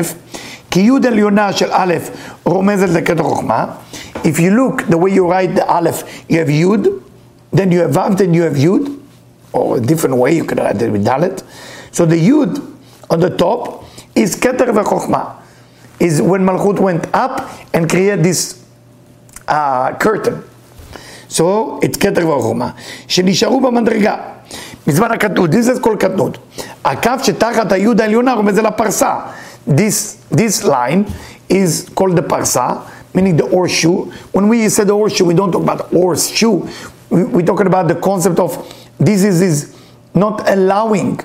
כי 0.71 0.79
י' 0.79 1.07
עליונה 1.07 1.53
של 1.53 1.69
א' 1.71 1.93
רומזת 2.45 2.89
לקטע 2.89 3.23
חוכמה. 3.23 3.65
If 4.27 4.39
you 4.39 4.51
look 4.51 4.85
the 4.87 4.97
way 4.97 5.11
you 5.11 5.27
write 5.27 5.55
the 5.55 5.65
א', 5.69 5.91
you 6.29 6.39
have 6.39 6.49
י', 6.49 6.99
then 7.51 7.71
you 7.71 7.81
have 7.81 7.95
ו', 7.95 8.15
then 8.15 8.33
you 8.33 8.43
have 8.43 8.57
י', 8.57 8.99
or 9.51 9.77
a 9.77 9.81
different 9.81 10.15
way, 10.17 10.35
you 10.35 10.43
can 10.45 10.57
write 10.57 10.81
it 10.81 10.91
with 10.91 11.05
ד'. 11.05 11.43
So 11.91 12.05
the 12.05 12.17
י' 12.17 12.31
on 13.09 13.19
the 13.19 13.29
top 13.29 13.85
is 14.15 14.35
כתר 14.35 14.71
וחוכמה. 14.73 15.35
Is 15.99 16.21
when 16.21 16.45
Malchut 16.45 16.79
went 16.79 17.07
up 17.13 17.49
and 17.73 17.89
created 17.89 18.23
this 18.23 18.61
uh, 19.47 19.93
curtain. 19.99 20.43
So, 21.29 21.79
it's 21.81 21.97
כתר 21.97 22.27
וחוכמה, 22.29 22.71
שנשארו 23.07 23.61
במדרגה. 23.61 24.15
מזמן 24.87 25.11
הקטנות, 25.11 25.49
this 25.49 25.67
is 25.67 25.83
called 25.83 25.97
קטנות. 25.97 26.37
הקו 26.85 27.11
שתחת 27.23 27.71
היוד 27.71 28.01
העליונה 28.01 28.33
רומז 28.33 28.59
אל 28.59 28.65
הפרסה. 28.65 29.15
This, 29.67 30.17
this 30.31 30.63
line 30.63 31.05
is 31.49 31.89
called 31.95 32.15
the 32.15 32.21
parsa, 32.21 32.81
meaning 33.17 33.37
the 33.37 33.47
horseshoe. 33.47 34.11
When 34.31 34.47
we 34.49 34.69
say 34.69 34.83
the 34.83 34.93
horseshoe, 34.93 35.25
we 35.25 35.33
don't 35.33 35.51
talk 35.51 35.63
about 35.63 35.89
horseshoe. 35.91 36.67
We, 37.09 37.23
we're 37.25 37.45
talking 37.45 37.67
about 37.67 37.87
the 37.87 37.95
concept 37.95 38.39
of 38.39 38.51
this 38.99 39.23
is, 39.23 39.41
is 39.41 39.75
not 40.13 40.49
allowing 40.49 41.19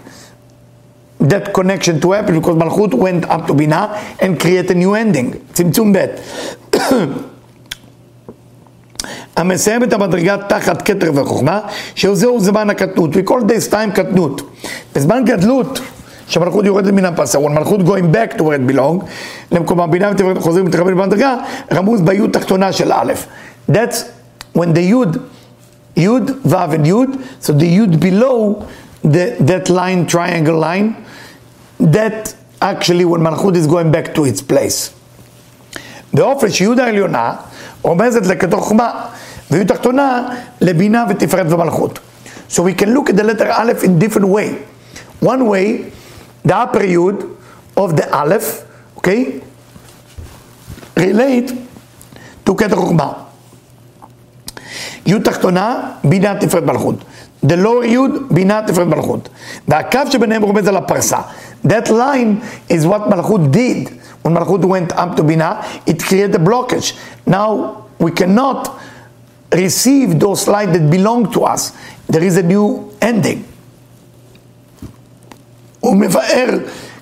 that 1.21 1.52
connection 1.52 2.00
to 2.00 2.12
happen 2.12 2.35
because 2.38 2.57
Malchut 2.57 2.95
went 2.95 3.25
up 3.25 3.47
to 3.47 3.54
Bina 3.54 3.97
and 4.21 4.38
create 4.38 4.71
a 4.71 4.75
new 4.75 4.95
ending. 4.95 5.35
צמצום 5.52 5.92
ב' 5.92 6.07
המסיים 9.37 9.83
את 9.85 9.92
המדרגה 9.92 10.37
תחת 10.49 10.83
כתר 10.83 11.11
וחוכמה, 11.14 11.61
שזהו 11.95 12.40
זמן 12.40 12.71
הקטנות. 12.71 13.11
We 13.16 13.28
call 13.28 13.40
this 13.40 13.73
time 13.73 13.90
קטנות. 13.95 14.42
בזמן 14.95 15.25
גדלות, 15.25 15.80
שהמלכות 16.28 16.64
יורדת 16.64 16.92
מן 16.92 17.04
הפסה, 17.04 17.38
when 17.38 17.50
מלכות 17.50 17.80
going 17.80 18.14
back 18.14 18.38
to 18.38 18.40
where 18.40 18.71
it 18.71 18.73
belong, 18.73 19.04
למקום 19.52 19.80
הבינה 19.80 20.11
ותפארת 20.11 20.38
חוזרים 20.38 20.64
ומתרחבים 20.64 20.97
במדרגה, 20.97 21.37
רמוז 21.73 22.00
ביוד 22.00 22.30
תחתונה 22.30 22.73
של 22.73 22.92
א'. 22.92 23.12
That's 23.71 23.97
when 24.57 24.75
the 24.75 24.80
יוד, 24.80 25.16
יוד, 25.97 26.30
ו' 26.45 26.54
and 26.54 26.87
יוד, 26.87 27.11
so 27.42 27.47
the 27.47 27.64
יוד 27.64 28.04
below 28.04 28.64
the, 29.04 29.42
that 29.42 29.71
line, 29.71 30.07
triangle 30.07 30.59
line, 30.59 30.95
that 31.80 32.35
actually 32.62 33.04
when 33.04 33.21
מלכות 33.21 33.54
is 33.54 33.66
going 33.66 33.90
back 33.92 34.14
to 34.14 34.25
its 34.25 34.42
place. 34.52 34.90
באופן 36.12 36.50
שיוד 36.50 36.80
העליונה 36.80 37.33
רומזת 37.83 38.26
לכתוך 38.26 38.64
חוכמה, 38.64 38.90
ויוד 39.50 39.66
תחתונה 39.66 40.28
לבינה 40.61 41.04
ותפארת 41.09 41.52
ומלכות. 41.52 41.99
So 42.50 42.62
we 42.62 42.73
can 42.80 42.95
look 42.95 43.11
at 43.11 43.16
the 43.16 43.25
letter 43.25 43.49
א' 43.50 43.73
in 43.83 43.99
different 43.99 44.28
way. 44.28 44.49
One 45.21 45.47
way, 45.47 45.91
the 46.45 46.52
upper 46.52 46.85
יוד 46.85 47.25
of 47.76 47.97
the 47.97 48.12
Aleph, 48.12 48.64
okay, 48.97 49.40
relate 50.97 51.52
to 52.45 52.54
Keter 52.54 52.75
Chokhmah. 52.75 53.28
י' 55.07 55.18
תחתונה, 55.18 55.90
בינה 56.04 56.35
תפארת 56.40 56.62
מלכות. 56.62 57.04
The 57.47 57.57
lower 57.64 57.85
י', 57.87 57.99
בינה 58.30 58.62
תפארת 58.66 58.87
מלכות. 58.87 59.28
והקו 59.68 60.00
שביניהם 60.11 60.42
רומז 60.42 60.68
על 60.68 60.76
הפרסה. 60.76 61.18
That 61.66 61.88
line 61.88 62.42
is 62.71 62.85
what 62.85 63.09
מלכות 63.11 63.40
did. 63.52 63.88
When 64.25 64.33
מלכות 64.33 64.61
went 64.61 64.92
up 64.92 65.16
to 65.16 65.23
בינה, 65.23 65.61
it 65.87 66.02
created 66.02 66.35
a 66.35 66.38
blockage. 66.38 66.92
Now 67.26 67.85
we 67.99 68.11
cannot 68.11 68.68
receive 69.54 70.21
those 70.21 70.47
light 70.47 70.73
that 70.73 70.90
belong 70.90 71.33
to 71.33 71.45
us. 71.45 71.73
There 72.09 72.23
is 72.23 72.37
a 72.37 72.42
new 72.42 72.92
ending. 73.00 73.45
הוא 75.84 75.96
מבאר 75.96 76.50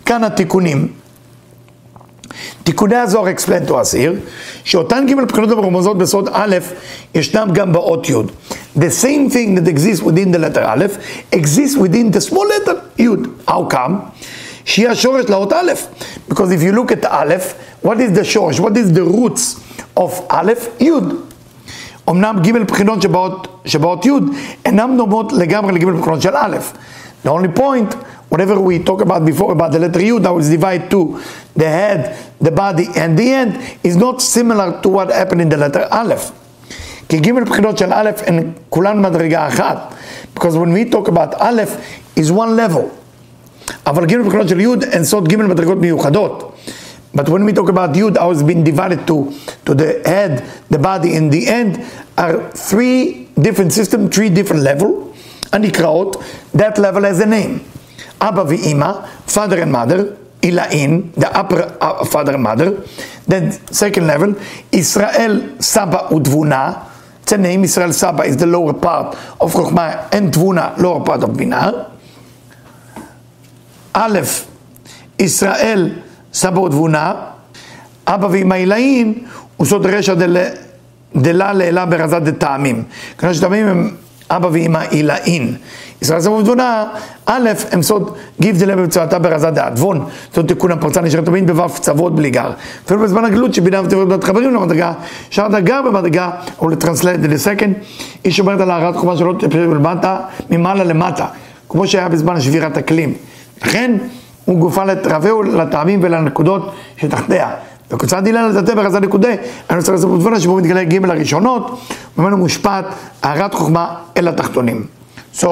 כאן 0.06 0.24
התיקונים. 0.24 0.88
תיקוני 2.64 2.96
הזוהר 2.96 3.34
us 3.70 3.94
here, 3.94 4.16
שאותן 4.64 5.06
ג' 5.08 5.16
בחינות 5.16 5.52
המרומזות 5.52 5.98
בסוד 5.98 6.30
א', 6.34 6.56
ישנם 7.16 7.50
גם 7.54 7.74
באות 7.74 8.10
י'. 8.10 8.14
The 8.78 8.90
same 9.04 9.30
thing 9.34 9.56
that 9.56 9.68
exists 9.68 10.02
within 10.02 10.32
the 10.32 10.40
letter 10.40 10.64
א', 10.66 10.86
exists 11.32 11.76
within 11.76 12.12
the 12.12 12.22
small 12.30 12.48
letter 12.48 12.76
י'. 13.00 13.08
How 13.48 13.74
come? 13.74 13.92
שהיא 14.66 14.90
השורש 14.90 15.26
לאות 15.30 15.54
א'. 15.54 15.72
Because 16.30 16.52
if 16.52 16.62
you 16.64 16.72
look 16.72 16.92
at 16.92 17.06
א', 17.06 17.36
what 17.86 17.98
is 17.98 18.18
the 18.20 18.24
שורש? 18.24 18.60
What 18.60 18.74
is 18.74 18.98
the 18.98 19.14
roots 19.14 19.60
of 20.00 20.12
א'? 20.30 20.52
י'. 20.80 20.92
אמנם 22.10 22.36
ג' 22.44 22.58
בחינות 22.58 23.02
שבאות, 23.02 23.62
שבאות 23.66 24.06
י' 24.06 24.12
אינן 24.66 24.98
דומות 24.98 25.34
לגמרי 25.34 25.74
לג' 25.74 25.86
בחינות 25.86 26.22
של 26.22 26.36
א'. 26.36 26.58
The 27.26 27.30
only 27.30 27.60
point 27.60 27.96
whatever 28.31 28.61
we 28.61 28.79
talked 28.79 29.03
about 29.03 29.25
before 29.25 29.53
about 29.53 29.73
the 29.73 29.79
letter 29.79 30.01
Yud, 30.01 30.23
that 30.23 30.35
was 30.35 30.49
divided 30.49 30.91
to 30.91 31.21
the 31.55 31.69
head, 31.69 32.17
the 32.41 32.51
body, 32.51 32.87
and 32.97 33.19
the 33.19 33.33
end, 33.33 33.79
is 33.83 33.97
not 33.97 34.21
similar 34.21 34.81
to 34.83 34.89
what 34.89 35.11
happened 35.11 35.41
in 35.41 35.49
the 35.49 35.57
letter 35.57 35.87
Aleph. 35.91 36.33
כי 37.09 37.19
ג' 37.21 37.45
בחינות 37.45 37.79
של 37.79 37.93
א' 37.93 38.11
הן 38.27 38.51
כולן 38.69 39.03
מדרגה 39.03 39.49
אחת. 39.49 39.95
Because 40.35 40.57
when 40.57 40.73
we 40.73 40.91
talk 40.91 41.09
about 41.09 41.41
Aleph, 41.41 41.77
is 42.17 42.33
one 42.33 42.57
level. 42.57 42.91
אבל 43.87 44.07
ג' 44.07 44.27
בחינות 44.27 44.49
של 44.49 44.61
י' 44.61 44.67
הן 44.93 45.05
סוד 45.05 45.29
ג' 45.29 45.37
מדרגות 45.37 45.79
מיוחדות. 45.79 46.53
But 47.17 47.29
when 47.29 47.45
we 47.47 47.53
talk 47.53 47.69
about 47.69 47.95
Yud, 47.95 48.19
how 48.19 48.31
it's 48.31 48.43
been 48.43 48.63
divided 48.63 49.07
to, 49.07 49.33
to 49.65 49.75
the 49.75 50.03
head, 50.05 50.45
the 50.69 50.79
body, 50.79 51.17
and 51.17 51.33
the 51.33 51.47
end, 51.47 51.81
are 52.19 52.51
three 52.51 53.29
different 53.41 53.73
systems, 53.73 54.15
three 54.15 54.29
different 54.29 54.63
levels. 54.63 55.07
הנקראות, 55.53 56.17
that 56.55 56.79
level 56.79 57.05
has 57.05 57.21
a 57.21 57.27
name. 57.27 57.61
Abba 58.22 58.54
Ima, 58.54 59.10
father 59.26 59.60
and 59.62 59.72
mother, 59.72 60.18
Ilain, 60.44 61.12
the 61.14 61.36
upper 61.36 61.78
uh, 61.82 62.06
father 62.06 62.34
and 62.34 62.44
mother. 62.44 62.84
Then 63.28 63.52
second 63.52 64.08
level, 64.08 64.36
Saba 64.74 66.08
Udvuna. 66.10 66.88
It's 67.24 67.32
a 67.32 67.38
name, 67.38 67.64
Israel 67.64 67.94
Saba 67.94 68.24
is 68.24 68.38
the 68.38 68.46
lower 68.46 68.74
part 68.74 69.16
of 69.40 69.54
Chokhmah 69.54 70.14
and 70.14 70.34
Dvuna, 70.34 70.78
lower 70.78 71.04
part 71.04 71.24
of. 71.24 71.40
Aleph, 73.94 74.48
Israel 75.18 76.04
Saba 76.32 76.60
Udvuna. 76.62 77.28
Abba 78.08 78.28
ואמא 78.28 78.54
עילאין 78.54 79.26
הוא 79.58 79.68
סוד 79.68 79.86
רשע 79.86 80.14
דלה 81.16 81.54
לאלה 81.54 81.86
ברזת 81.86 82.22
דטעמים. 82.22 82.84
כנראה 83.18 83.34
שטעמים 83.34 83.68
הם 83.68 83.96
אבא 84.30 84.48
ואמא 84.52 84.80
עילאין. 84.90 85.56
ישראל 86.02 86.20
סבוב 86.20 86.44
תבונה, 86.44 86.86
א', 87.26 87.50
הם 87.72 87.82
סוד 87.82 88.16
גיב 88.40 88.58
דלה 88.58 88.76
במצואתה 88.76 89.20
ברזה 89.20 89.50
דעת, 89.50 89.74
וון, 89.80 90.06
זאת 90.34 90.48
תיקון 90.48 90.72
הפרצה 90.72 91.02
נשארת 91.02 91.26
תמיד 91.26 91.52
בו' 91.52 91.70
צוות 91.70 92.16
בלי 92.16 92.30
גר. 92.30 92.52
אפילו 92.86 93.00
בזמן 93.00 93.26
הגלות 93.26 93.54
שבינה 93.54 93.82
ותברת 93.82 94.08
בת 94.08 94.24
חברים 94.24 94.54
למדרגה, 94.54 94.94
אפשר 95.30 95.48
דגר 95.48 95.82
במדרגה, 95.82 96.30
או 96.60 96.70
לטרנסלט 96.70 97.20
לסקנד, 97.20 97.74
היא 98.24 98.34
שומרת 98.34 98.60
על 98.60 98.72
הערת 98.72 98.96
חומה 98.96 99.18
שלא 99.18 99.34
תפשט 99.40 99.60
למטה, 99.60 100.18
ממעלה 100.50 100.84
למטה, 100.84 101.26
כמו 101.70 101.88
שהיה 101.88 102.10
בזמן 102.10 102.42
שבירת 102.42 102.78
הכלים. 102.78 103.14
לכן, 103.62 103.98
הוא 104.46 104.60
גופה 104.60 104.84
לרבהו 104.84 105.44
לטעמים 105.44 106.00
ולנקודות 106.04 106.74
שתחתיה. 106.98 107.50
וקוצר 107.92 108.20
דילה 108.20 108.48
לטאטא 108.48 108.76
ברזה 108.76 109.00
נקודה, 109.00 109.30
אני 109.70 109.80
רוצה 109.80 109.92
לעשות 109.92 110.20
תבונה 110.20 110.40
שבו 110.40 110.56
מתגלה 110.56 110.84
ג' 110.84 111.06
הראשונות, 111.06 111.80
ממנו 112.18 112.38
מושפעת 112.38 112.86
הערת 113.24 113.54
חוכמה 113.54 113.96
אל 114.18 114.28
התחתונים. 114.28 114.86
So, 115.36 115.48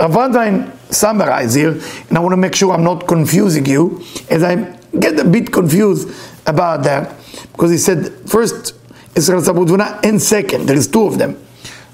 Ravadain 0.00 0.70
summarize 0.90 1.54
here, 1.54 1.80
and 2.08 2.18
I 2.18 2.20
want 2.20 2.32
to 2.32 2.36
make 2.36 2.54
sure 2.54 2.72
I'm 2.72 2.84
not 2.84 3.06
confusing 3.06 3.66
you, 3.66 4.02
as 4.28 4.42
I 4.42 4.76
get 4.98 5.18
a 5.18 5.24
bit 5.24 5.52
confused 5.52 6.10
about 6.46 6.82
that, 6.84 7.14
because 7.52 7.70
he 7.70 7.78
said 7.78 8.12
first 8.28 8.74
Israel 9.14 9.40
Sabudvuna 9.40 10.04
and 10.04 10.20
second, 10.20 10.66
there 10.66 10.76
is 10.76 10.86
two 10.86 11.06
of 11.06 11.18
them. 11.18 11.42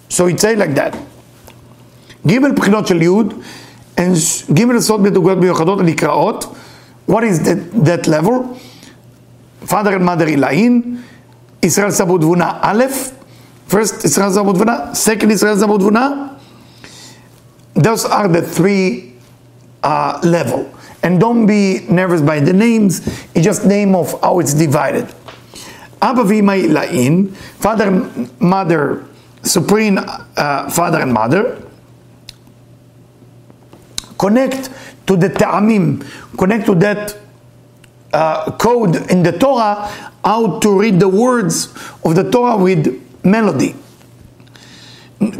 So 0.08 0.26
he'd 0.26 0.40
say 0.40 0.56
like 0.56 0.74
that. 0.74 0.96
ג' 2.26 2.54
בחינות 2.56 2.86
של 2.86 3.02
י' 3.02 3.08
ג' 4.52 4.78
סוד 4.78 5.00
מדוגות 5.00 5.38
מיוחדות 5.38 5.80
הנקראות, 5.80 6.54
what 7.08 7.24
is 7.24 7.40
that, 7.46 7.86
that 7.86 8.06
level? 8.06 8.56
Father 9.66 9.96
and 9.96 10.04
mother 10.04 10.26
עילאין, 10.26 10.96
ישראל 11.62 11.90
סבו 11.90 12.18
תבונה 12.18 12.52
א', 12.60 12.84
first 13.70 14.04
ישראל 14.04 14.30
סבו 14.30 14.52
תבונה, 14.52 14.76
second 14.92 15.32
ישראל 15.32 15.58
סבו 15.58 15.78
תבונה, 15.78 16.26
those 17.77 18.05
are 18.05 18.27
the 18.27 18.41
three 18.41 19.13
uh, 19.83 20.19
level. 20.23 20.73
And 21.03 21.19
don't 21.19 21.45
be 21.45 21.85
nervous 21.89 22.21
by 22.21 22.39
the 22.39 22.53
names, 22.53 23.07
it's 23.33 23.45
just 23.45 23.65
name 23.65 23.95
of 23.95 24.19
how 24.21 24.39
it's 24.39 24.53
divided. 24.53 25.05
Abba 26.01 26.23
v'imai 26.23 26.67
la'in, 26.67 27.33
father, 27.33 27.91
mother, 28.39 29.05
supreme 29.43 29.99
uh, 29.99 30.69
father 30.69 31.01
and 31.01 31.13
mother, 31.13 31.63
connect 34.17 34.69
to 35.05 35.15
the 35.15 35.29
ta'amim, 35.29 36.03
connect 36.37 36.65
to 36.65 36.75
that 36.75 37.17
uh, 38.13 38.51
code 38.57 39.09
in 39.11 39.23
the 39.23 39.31
Torah, 39.31 39.87
how 40.23 40.59
to 40.59 40.79
read 40.79 40.99
the 40.99 41.07
words 41.07 41.73
of 42.03 42.15
the 42.15 42.29
Torah 42.29 42.57
with 42.57 43.01
melody. 43.23 43.75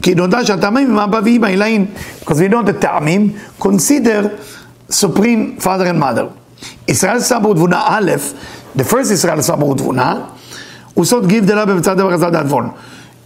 כי 0.07 0.15
נודע 0.15 0.45
שהטעמים 0.45 0.91
הם 0.91 0.99
אבא 0.99 1.21
ואמא 1.25 1.47
אלאים, 1.47 1.87
because 2.21 2.33
we 2.33 2.53
know 2.53 2.67
the 2.67 2.73
טעמים, 2.81 3.33
consider 3.61 4.29
supreme 4.91 5.61
father 5.61 5.87
and 5.93 6.03
mother. 6.03 6.25
ישראל 6.89 7.21
סבא 7.21 7.47
ותבונה 7.47 7.83
א', 7.87 8.11
the 8.77 8.83
first 8.83 9.13
ישראל 9.13 9.41
סבא 9.41 9.65
ותבונה, 9.65 10.15
הוא 10.95 11.05
סוד 11.05 11.27
גיב 11.27 11.47
דלה 11.47 11.65
במצד 11.65 11.97
דבר 11.97 12.13
הזד 12.13 12.35
העדבון. 12.35 12.69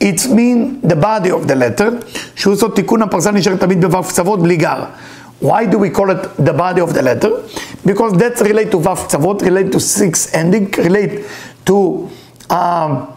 It 0.00 0.20
mean 0.20 0.88
the 0.88 0.96
body 0.96 1.30
of 1.30 1.48
the 1.48 1.54
letter, 1.54 1.90
שהוא 2.34 2.56
סוד 2.56 2.72
תיקון 2.74 3.02
הפרסה 3.02 3.30
נשאר 3.30 3.56
תמיד 3.56 3.84
בו' 3.84 4.02
קצוות 4.02 4.42
בלי 4.42 4.56
גר. 4.56 4.84
Why 5.42 5.64
do 5.70 5.78
we 5.78 5.90
call 5.98 6.10
it 6.10 6.46
the 6.46 6.52
body 6.52 6.80
of 6.80 6.94
the 6.94 7.02
letter? 7.02 7.30
Because 7.86 8.12
that's 8.12 8.40
related 8.40 8.72
to 8.72 8.76
ו' 8.76 9.06
קצוות, 9.06 9.42
related 9.42 9.72
to 9.72 9.80
six 9.80 10.34
ending, 10.34 10.84
relate 10.84 11.12
to 11.66 12.08
um, 12.50 13.09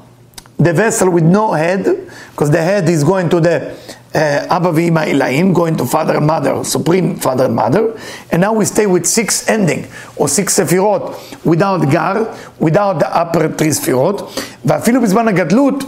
the 0.63 0.74
vessel 0.74 1.10
with 1.10 1.24
no 1.24 1.53
head, 1.53 1.84
because 2.32 2.51
the 2.51 2.62
head 2.62 2.89
is 2.89 3.03
going 3.03 3.29
to 3.29 3.39
the 3.39 3.75
uh, 4.13 4.56
Abba 4.56 4.72
V'ima 4.74 5.06
Ilaim, 5.06 5.53
going 5.53 5.77
to 5.77 5.86
father 5.86 6.18
and 6.18 6.27
mother, 6.27 6.63
supreme 6.63 7.15
father 7.15 7.46
and 7.46 7.56
mother, 7.56 7.98
and 8.32 8.41
now 8.41 8.53
we 8.53 8.65
stay 8.65 8.86
with 8.86 9.06
six 9.06 9.48
ending, 9.48 9.88
or 10.18 10.27
six 10.27 10.60
ספירות, 10.60 11.15
without 11.46 11.89
gar, 11.89 12.36
without 12.60 13.00
the 13.00 13.08
upper 13.15 13.48
three 13.58 13.72
ספירות, 13.72 14.39
ואפילו 14.65 15.01
בזמן 15.01 15.27
הגדלות, 15.27 15.84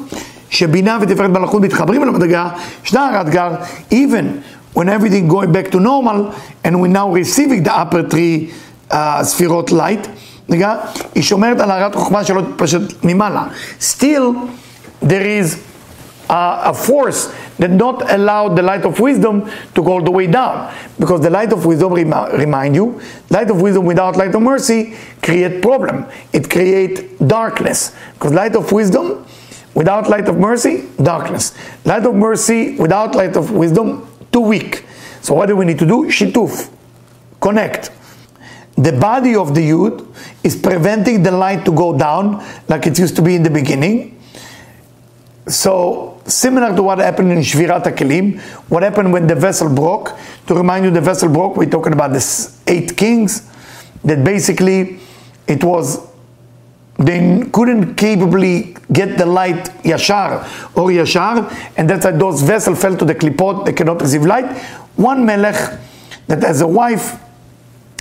שבינה 0.50 0.98
ותפארת 1.02 1.30
מלכות 1.30 1.62
מתחברים 1.62 2.04
אל 2.04 2.08
המדרגה, 2.08 2.50
ישנה 2.86 3.08
הרת 3.08 3.30
גר, 3.30 3.56
even 3.92 4.42
when 4.74 4.88
everything 4.88 5.28
going 5.28 5.52
back 5.52 5.72
to 5.72 5.80
normal, 5.80 6.34
and 6.64 6.80
we 6.80 6.88
now 6.88 7.10
receiving 7.12 7.64
the 7.64 7.74
upper 7.74 8.04
three 8.04 8.52
uh, 8.92 9.24
ספירות 9.24 9.70
light, 9.70 10.08
רגע, 10.50 10.76
היא 11.16 11.24
שומרת 11.24 11.60
על 11.60 11.72
הערת 11.72 11.96
חוכמה 11.96 12.24
שלא 12.24 12.42
תתפשט 12.42 12.82
ממעלה. 13.04 13.44
Still, 13.80 14.36
there 15.01 15.27
is 15.27 15.65
a, 16.29 16.61
a 16.67 16.75
force 16.75 17.35
that 17.59 17.71
not 17.71 18.11
allow 18.11 18.49
the 18.49 18.63
light 18.63 18.85
of 18.85 19.01
wisdom 19.01 19.51
to 19.75 19.83
go 19.83 19.93
all 19.93 20.03
the 20.03 20.11
way 20.11 20.27
down. 20.27 20.75
Because 20.99 21.21
the 21.23 21.31
light 21.31 21.53
of 21.53 21.65
wisdom, 21.65 21.95
remind 21.95 22.75
you, 22.75 23.01
light 23.31 23.51
of 23.51 23.61
wisdom 23.61 23.85
without 23.85 24.17
light 24.17 24.35
of 24.35 24.43
mercy 24.43 24.97
create 25.23 25.63
problem. 25.63 26.07
It 26.33 26.51
create 26.51 27.19
darkness. 27.27 27.95
Because 28.15 28.33
light 28.33 28.55
of 28.57 28.71
wisdom 28.73 29.27
without 29.75 30.09
light 30.09 30.29
of 30.29 30.39
mercy, 30.39 30.89
darkness. 31.03 31.55
Light 31.85 32.05
of 32.05 32.15
mercy 32.15 32.77
without 32.77 33.15
light 33.15 33.37
of 33.37 33.53
wisdom, 33.53 34.09
too 34.33 34.41
weak. 34.41 34.85
So 35.23 35.35
what 35.35 35.47
do 35.47 35.57
we 35.57 35.65
need 35.65 35.79
to 35.79 35.87
do? 35.87 36.07
Shituf. 36.07 36.71
Connect 37.41 37.91
the 38.77 38.93
body 38.93 39.35
of 39.35 39.55
the 39.55 39.63
youth 39.63 40.05
is 40.45 40.55
preventing 40.55 41.23
the 41.23 41.31
light 41.31 41.65
to 41.65 41.73
go 41.73 41.97
down 41.97 42.45
like 42.69 42.87
it 42.87 42.99
used 42.99 43.17
to 43.17 43.23
be 43.23 43.35
in 43.35 43.43
the 43.43 43.51
beginning. 43.51 44.16
So, 45.49 46.21
similar 46.27 46.75
to 46.75 46.83
what 46.83 46.99
happened 46.99 47.31
in 47.31 47.39
Shvirat 47.39 47.85
HaKelim, 47.85 48.41
what 48.69 48.83
happened 48.83 49.13
when 49.13 49.27
the 49.27 49.37
vessel 49.37 49.73
broke. 49.73 50.11
To 50.49 50.55
remind 50.55 50.85
you, 50.85 50.91
the 50.91 51.01
vessel 51.01 51.29
broke, 51.29 51.57
we're 51.57 51.71
talking 51.71 51.93
about 51.93 52.13
the 52.13 52.53
eight 52.67 52.97
kings. 52.97 53.43
that 54.07 54.23
basically 54.25 54.99
it 55.47 55.63
was 55.63 56.07
they 56.99 57.43
couldn't 57.53 57.95
capably 57.97 58.75
get 58.91 59.19
the 59.19 59.27
light 59.27 59.65
yashar 59.83 60.43
or 60.75 60.89
yashar, 60.89 61.53
and 61.77 61.91
that's 61.91 62.07
why 62.07 62.13
those 62.13 62.41
vessels 62.41 62.81
fell 62.81 62.97
to 62.97 63.05
the 63.05 63.15
klipot, 63.15 63.67
they 63.67 63.73
cannot 63.73 64.01
receive 64.01 64.23
light. 64.23 64.47
One 64.97 65.27
melech 65.27 65.79
that 66.27 66.43
has 66.43 66.63
a 66.63 66.67
wife, 66.67 67.21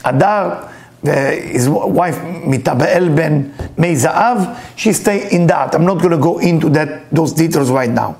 Adar, 0.05 0.71
his 1.04 1.68
wife 1.68 2.18
Mitabel 2.44 3.14
ben 3.14 3.54
Meizav, 3.76 4.58
she 4.76 4.92
stay 4.92 5.30
in 5.30 5.46
that. 5.46 5.74
I'm 5.74 5.84
not 5.84 5.98
going 5.98 6.10
to 6.10 6.18
go 6.18 6.38
into 6.38 6.68
that, 6.70 7.10
those 7.10 7.32
details 7.32 7.70
right 7.70 7.90
now. 7.90 8.16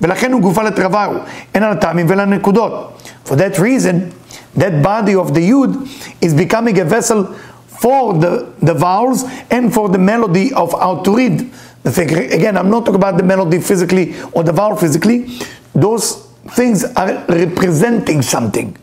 ולכן 0.00 0.32
הוא 0.32 0.40
גופה 0.40 0.62
לטרווהו, 0.62 1.14
אין 1.54 1.62
על 1.62 1.72
הטעמים 1.72 2.06
ולנקודות. 2.08 3.02
For 3.24 3.36
that 3.36 3.58
reason, 3.58 4.12
that 4.56 4.82
body 4.82 5.14
of 5.14 5.34
the 5.34 5.40
yud 5.40 5.88
is 6.20 6.34
becoming 6.34 6.78
a 6.78 6.84
vessel 6.84 7.24
for 7.66 8.14
the, 8.14 8.52
the 8.62 8.74
vowels 8.74 9.24
and 9.50 9.72
for 9.72 9.88
the 9.88 9.98
melody 9.98 10.52
of 10.54 10.72
how 10.72 11.02
to 11.02 11.16
read 11.16 11.50
the 11.82 11.92
thing. 11.92 12.10
Again, 12.32 12.56
I'm 12.56 12.70
not 12.70 12.80
talking 12.84 12.96
about 12.96 13.16
the 13.16 13.22
melody 13.22 13.60
physically 13.60 14.14
or 14.32 14.42
the 14.42 14.52
vowel 14.52 14.76
physically. 14.76 15.38
Those 15.74 16.26
things 16.50 16.84
are 16.84 17.24
representing 17.28 18.22
something. 18.22 18.76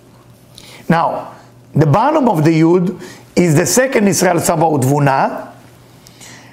Now, 0.89 1.35
the 1.75 1.87
bottom 1.87 2.29
of 2.29 2.43
the 2.43 2.61
yud 2.61 3.01
is 3.37 3.55
the 3.55 3.65
second 3.65 4.07
Israel 4.07 4.39
Sabaoth 4.39 4.83
Vuna, 4.83 5.47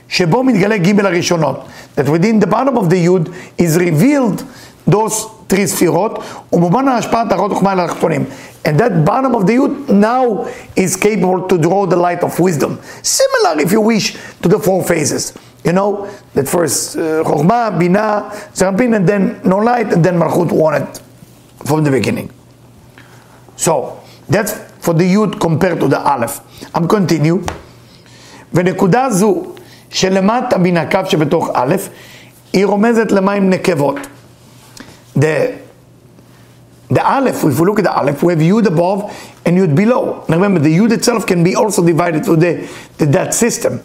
שבו 0.08 0.42
מתגלה 0.42 0.76
ג' 0.76 1.00
הראשונות. 1.00 1.64
That 1.96 2.08
within 2.08 2.40
the 2.40 2.46
bottom 2.46 2.76
of 2.76 2.90
the 2.90 2.96
יוד 2.96 3.28
is 3.58 3.76
revealed 3.76 4.42
those 4.88 5.26
three 5.48 5.66
ספירות, 5.66 6.18
ומובן 6.52 6.88
ההשפעת 6.88 7.32
הרות 7.32 7.52
וחוכמה 7.52 7.72
על 7.72 7.80
התחתונים. 7.80 8.24
And 8.64 8.78
that 8.78 9.04
bottom 9.04 9.34
of 9.34 9.46
the 9.46 9.54
yud 9.54 9.88
now 9.88 10.46
is 10.76 10.96
capable 10.96 11.48
to 11.48 11.56
draw 11.56 11.86
the 11.86 11.96
light 11.96 12.22
of 12.22 12.38
wisdom. 12.38 12.78
Similar, 13.02 13.60
if 13.60 13.72
you 13.72 13.80
wish, 13.80 14.16
to 14.42 14.48
the 14.48 14.58
four 14.58 14.84
phases. 14.84 15.32
You 15.64 15.72
know, 15.72 16.08
that 16.34 16.48
first 16.48 16.96
uh, 16.96 17.22
Chokhmah, 17.24 17.78
Bina, 17.78 18.30
Zerapin, 18.54 18.96
and 18.96 19.06
then 19.06 19.40
no 19.44 19.58
light, 19.58 19.92
and 19.92 20.04
then 20.04 20.18
Malchut 20.18 20.52
wanted 20.52 20.88
from 21.64 21.84
the 21.84 21.90
beginning. 21.90 22.30
So, 23.56 24.00
that's 24.28 24.52
for 24.84 24.94
the 24.94 25.14
yud 25.14 25.40
compared 25.40 25.80
to 25.80 25.88
the 25.88 25.98
aleph. 25.98 26.40
I'm 26.74 26.86
continue. 26.88 27.38
ונקודה 28.54 29.10
זו 29.10 29.42
שלמטה 29.90 30.58
מן 30.58 30.76
הקו 30.76 31.00
שבתוך 31.08 31.50
א', 31.54 31.76
היא 32.52 32.66
רומזת 32.66 33.12
למים 33.12 33.50
נקבות. 33.50 33.98
The 35.18 35.60
the 36.90 37.06
Aleph, 37.06 37.44
if 37.44 37.60
we 37.60 37.66
look 37.66 37.78
at 37.78 37.84
the 37.84 37.92
Aleph, 37.92 38.22
we 38.22 38.32
have 38.32 38.42
Yud 38.42 38.66
above 38.66 39.00
and 39.46 39.56
Yud 39.56 39.76
below. 39.76 40.24
Now 40.28 40.36
remember, 40.36 40.58
the 40.58 40.76
Yud 40.76 40.90
itself 40.90 41.24
can 41.24 41.44
be 41.44 41.54
also 41.54 41.86
divided 41.86 42.24
to 42.24 42.34
the, 42.34 42.68
the 42.98 43.06
that 43.06 43.32
system. 43.32 43.80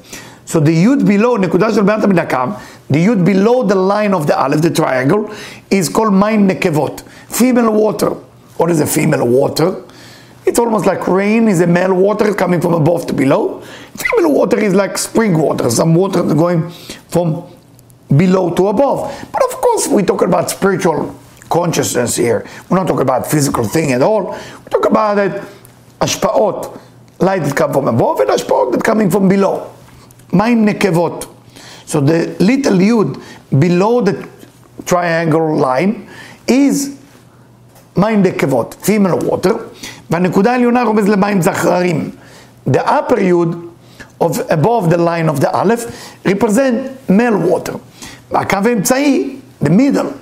So 0.46 0.60
the 0.60 0.72
Yud 0.72 1.06
below, 1.06 1.38
נקודה 1.38 1.72
של 1.72 1.84
בנת 1.84 2.04
המדקם, 2.04 2.52
the 2.90 3.06
Yud 3.06 3.24
below 3.24 3.64
the 3.64 3.76
line 3.76 4.14
of 4.14 4.26
the 4.26 4.36
Aleph, 4.36 4.62
the 4.62 4.72
triangle, 4.72 5.30
is 5.70 5.88
called 5.88 6.14
מים 6.14 6.50
nekevot, 6.50 7.04
female 7.30 7.72
water. 7.72 8.10
What 8.58 8.72
is 8.72 8.80
a 8.80 8.88
female 8.88 9.28
water? 9.28 9.76
It's 10.47 10.59
almost 10.59 10.87
like 10.87 11.07
rain 11.07 11.49
is 11.49 11.61
a 11.61 11.67
male 11.67 11.95
water 11.95 12.35
coming 12.35 12.61
from 12.61 12.75
above 12.75 13.07
to 13.07 13.13
below. 13.13 13.61
Female 13.95 14.33
water 14.33 14.59
is 14.59 14.75
like 14.75 14.99
spring 14.99 15.39
water, 15.39 15.71
some 15.71 15.95
water 15.95 16.23
going 16.23 16.71
from 17.09 17.45
below 18.17 18.55
to 18.55 18.69
above. 18.69 19.29
But 19.33 19.43
of 19.45 19.51
course, 19.61 19.89
we 19.89 20.03
talk 20.03 20.23
about 20.23 20.51
spiritual 20.51 21.15
consciousness 21.49 22.17
here. 22.17 22.47
We're 22.69 22.79
not 22.79 22.87
talking 22.87 23.03
about 23.03 23.27
physical 23.27 23.65
thing 23.65 23.93
at 23.93 24.03
all. 24.03 24.33
We 24.33 24.71
talk 24.71 24.87
about 24.87 25.19
it, 25.19 25.43
ashpaot, 26.01 26.81
light 27.19 27.43
that 27.43 27.57
comes 27.57 27.75
from 27.75 27.89
above 27.89 28.21
and 28.21 28.31
ashpaot 28.31 28.73
that 28.73 28.83
coming 28.83 29.11
from 29.11 29.29
below. 29.29 29.71
Maim 30.33 30.67
nekevot. 30.67 31.29
So 31.85 32.01
the 32.01 32.37
little 32.41 32.79
yud 32.79 33.23
below 33.59 34.01
the 34.01 34.29
triangle 34.87 35.57
line 35.57 36.09
is 36.47 36.99
maim 37.97 38.23
nekevot, 38.23 38.75
female 38.77 39.19
water. 39.19 39.69
והנקודה 40.10 40.52
העליונה 40.52 40.84
רומז 40.84 41.08
למים 41.08 41.42
זכרים. 41.42 42.10
The 42.70 42.80
upper 42.80 43.18
yud 43.18 43.56
of 44.20 44.40
above 44.50 44.90
the 44.90 44.98
line 44.98 45.30
of 45.30 45.40
the 45.40 45.52
aleph 45.52 45.86
represent 46.26 47.10
male 47.10 47.38
water. 47.38 47.78
והקו 48.32 48.56
האמצעי, 48.56 49.36
the 49.62 49.70
middle, 49.70 50.14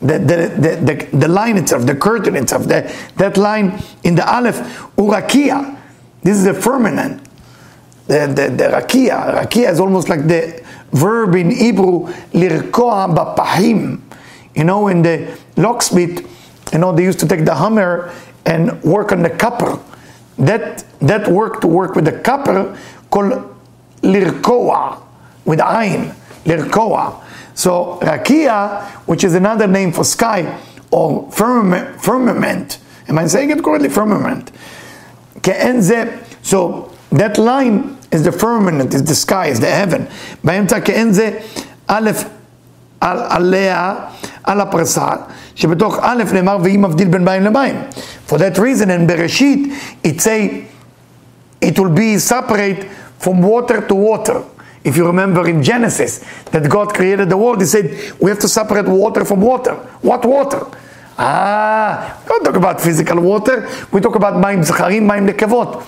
the, 0.00 0.18
the, 0.18 0.36
the, 0.58 0.76
the, 0.76 1.16
the 1.16 1.28
line 1.28 1.56
itself, 1.56 1.86
the 1.86 1.94
curtain 1.94 2.36
itself, 2.36 2.64
the, 2.64 2.92
that 3.16 3.36
line 3.36 3.82
in 4.04 4.14
the 4.14 4.34
Aleph, 4.34 4.58
urakia. 4.96 5.76
This 6.22 6.38
is 6.38 6.46
a 6.46 6.54
firmament. 6.54 7.22
The, 8.06 8.26
the, 8.26 8.54
the 8.54 8.64
rakia, 8.64 9.42
rakia 9.42 9.70
is 9.70 9.80
almost 9.80 10.08
like 10.08 10.26
the 10.26 10.62
verb 10.92 11.34
in 11.34 11.50
Hebrew, 11.50 12.06
lirkoa 12.32 13.14
bapahim. 13.14 14.00
You 14.54 14.64
know, 14.64 14.88
in 14.88 15.02
the 15.02 15.38
locksmith, 15.56 16.26
you 16.72 16.78
know, 16.78 16.92
they 16.92 17.04
used 17.04 17.20
to 17.20 17.28
take 17.28 17.44
the 17.44 17.54
hammer 17.54 18.12
and 18.44 18.82
work 18.82 19.12
on 19.12 19.22
the 19.22 19.30
copper. 19.30 19.78
That, 20.38 20.84
that 21.00 21.28
work 21.28 21.60
to 21.62 21.66
work 21.66 21.94
with 21.94 22.04
the 22.04 22.18
copper 22.20 22.78
called 23.10 23.54
lirkoa, 24.02 25.00
with 25.44 25.60
ayin, 25.60 26.14
lirkoa. 26.44 27.22
So 27.54 27.98
rakia, 28.02 28.84
which 29.06 29.24
is 29.24 29.34
another 29.34 29.66
name 29.66 29.92
for 29.92 30.04
sky 30.04 30.60
or 30.90 31.30
firmament, 31.32 32.00
firmament. 32.00 32.78
Am 33.08 33.18
I 33.18 33.26
saying 33.26 33.50
it 33.50 33.62
correctly? 33.62 33.88
Firmament. 33.88 34.50
So 36.42 36.92
that 37.12 37.38
line 37.38 37.96
is 38.10 38.24
the 38.24 38.32
firmament, 38.32 38.94
is 38.94 39.04
the 39.04 39.14
sky, 39.14 39.46
is 39.46 39.60
the 39.60 39.70
heaven. 39.70 40.06
באמצע 40.44 40.80
כאין 40.80 41.12
זה 41.12 41.30
א' 41.86 42.10
על, 43.00 43.18
עליה, 43.28 43.94
על 44.44 44.60
הפרסה, 44.60 45.08
שבתוך 45.60 45.98
א' 46.02 46.22
נאמר 46.32 46.58
והיא 46.62 46.78
מבדיל 46.78 47.08
בין 47.08 47.24
מים 47.24 47.42
למים. 47.42 47.76
For 48.28 48.34
that 48.34 48.58
reason, 48.58 48.90
in 48.90 49.06
בראשית, 49.06 49.72
it 50.04 50.20
say, 50.20 50.64
it 51.60 51.78
will 51.78 51.90
be 51.90 52.18
separate 52.18 52.84
from 53.18 53.42
water 53.42 53.80
to 53.80 53.94
water. 53.94 54.42
If 54.84 54.96
you 54.96 55.04
remember 55.06 55.48
in 55.48 55.62
Genesis 55.64 56.20
that 56.52 56.68
God 56.68 56.94
created 56.94 57.28
the 57.28 57.36
world, 57.36 57.60
He 57.60 57.66
said 57.66 57.86
we 58.20 58.30
have 58.30 58.38
to 58.38 58.48
separate 58.48 58.86
water 58.86 59.24
from 59.24 59.40
water. 59.40 59.74
What 60.00 60.24
water? 60.24 60.62
Ah, 61.18 62.20
we 62.22 62.28
don't 62.28 62.44
talk 62.44 62.56
about 62.56 62.80
physical 62.80 63.20
water. 63.20 63.68
We 63.90 64.00
talk 64.00 64.14
about 64.14 64.36
מים 64.36 64.62
זכרים, 64.62 65.06
מים 65.06 65.26
nekevot. 65.26 65.82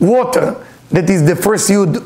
Water 0.00 0.56
that 0.90 1.08
is 1.08 1.24
the 1.26 1.36
first 1.36 1.70
yud 1.70 2.02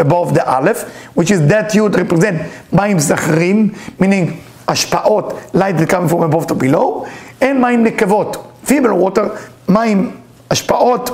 above 0.00 0.34
the 0.34 0.44
aleph, 0.44 0.82
which 1.14 1.30
is 1.30 1.46
that 1.48 1.70
yud 1.70 1.96
represent 1.96 2.42
מים 2.72 2.98
זכרים, 2.98 3.70
meaning 3.98 4.42
השפעות, 4.68 5.32
light 5.54 5.78
that 5.78 5.88
come 5.88 6.08
from 6.08 6.22
above 6.22 6.46
to 6.46 6.54
below, 6.54 7.06
and 7.40 7.60
מים 7.60 7.84
nekevot, 7.84 8.36
female 8.64 8.94
water, 8.94 9.28
מים 9.68 10.10
השפעות 10.50 11.10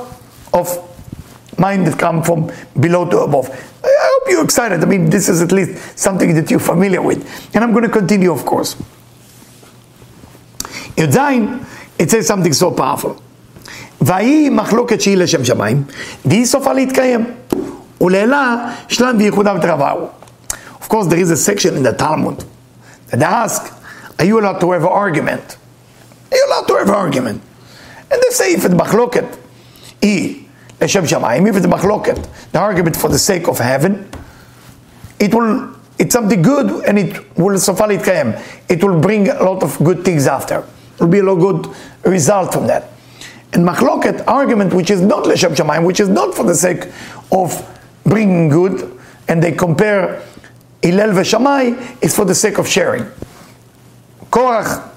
of 0.52 0.78
מים 1.58 1.84
that 1.84 1.98
come 1.98 2.22
from 2.22 2.50
below 2.80 3.04
to 3.04 3.18
above. 3.20 3.48
I 3.84 3.88
hope 4.12 4.30
you're 4.30 4.44
excited. 4.44 4.82
I 4.82 4.86
mean, 4.86 5.10
this 5.10 5.28
is 5.28 5.40
at 5.42 5.52
least 5.52 5.98
something 5.98 6.34
that 6.34 6.50
you're 6.50 6.60
familiar 6.60 7.00
with. 7.00 7.20
And 7.54 7.64
I'm 7.64 7.72
going 7.72 7.84
to 7.84 7.90
continue, 8.00 8.32
of 8.32 8.44
course. 8.44 8.76
י"ז, 10.96 11.18
it 11.98 12.10
says 12.10 12.26
something 12.26 12.52
so 12.52 12.70
powerful. 12.70 13.14
ויהי 14.00 14.48
מחלוקת 14.50 15.00
שהיא 15.00 15.16
לשם 15.16 15.44
שמיים, 15.44 15.84
והיא 16.24 16.46
סופה 16.46 16.72
להתקיים. 16.72 17.24
ולעילה 18.00 18.72
שלם 18.88 19.16
וייחודה 19.18 19.54
ותרבהו. 19.54 20.08
Of 20.82 20.88
course, 20.88 21.06
there 21.06 21.18
is 21.18 21.30
a 21.30 21.36
section 21.36 21.76
in 21.76 21.82
the 21.82 21.92
Talmud 21.92 22.44
and 23.11 23.23
ask, 23.23 23.73
are 24.19 24.25
you 24.25 24.39
allowed 24.39 24.59
to 24.59 24.71
have 24.71 24.83
an 24.83 24.89
argument? 24.89 25.57
Are 26.31 26.37
you 26.37 26.45
allowed 26.47 26.67
to 26.67 26.75
have 26.75 26.87
an 26.87 26.95
argument? 26.95 27.41
And 28.11 28.21
they 28.21 28.29
say, 28.29 28.53
if 28.53 28.65
it's 28.65 28.73
machloket, 28.73 29.37
e, 30.01 30.47
Hashem 30.79 31.05
Shamayim, 31.05 31.47
if 31.49 31.55
it's 31.55 31.65
machloket, 31.65 32.51
the 32.51 32.59
argument 32.59 32.95
for 32.95 33.09
the 33.09 33.19
sake 33.19 33.47
of 33.47 33.59
heaven, 33.59 34.09
it 35.19 35.33
will, 35.33 35.75
it's 35.99 36.13
something 36.13 36.41
good 36.41 36.85
and 36.85 36.97
it 36.97 37.37
will 37.37 37.57
sofal 37.57 37.93
it 37.93 38.01
kayem. 38.01 38.41
It 38.69 38.83
will 38.83 38.99
bring 38.99 39.29
a 39.29 39.43
lot 39.43 39.63
of 39.63 39.77
good 39.79 40.03
things 40.03 40.27
after. 40.27 40.59
It 40.95 41.01
will 41.01 41.07
be 41.07 41.19
a 41.19 41.23
lot 41.23 41.33
of 41.33 41.39
good 41.63 41.75
result 42.11 42.53
from 42.53 42.67
that. 42.67 42.91
And 43.53 43.67
machloket, 43.67 44.25
argument 44.27 44.73
which 44.73 44.89
is 44.89 45.01
not 45.01 45.25
Leshem 45.25 45.55
Shamayim, 45.55 45.85
which 45.85 45.99
is 45.99 46.09
not 46.09 46.33
for 46.33 46.43
the 46.43 46.55
sake 46.55 46.87
of 47.31 47.79
bringing 48.05 48.49
good, 48.49 48.97
and 49.27 49.43
they 49.43 49.51
compare 49.51 50.23
Hillel 50.82 51.10
v'Shamai, 51.10 52.02
is 52.02 52.14
for 52.14 52.24
the 52.24 52.34
sake 52.34 52.58
of 52.58 52.68
sharing. 52.68 53.04
Korach, 54.30 54.88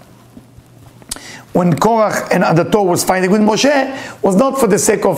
when 1.53 1.73
Korach 1.73 2.29
and 2.31 2.43
Adator 2.43 2.85
was 2.85 3.03
fighting 3.03 3.31
with 3.31 3.41
Moshe, 3.41 4.21
was 4.21 4.35
not 4.35 4.59
for 4.59 4.67
the 4.67 4.77
sake 4.77 5.05
of 5.05 5.17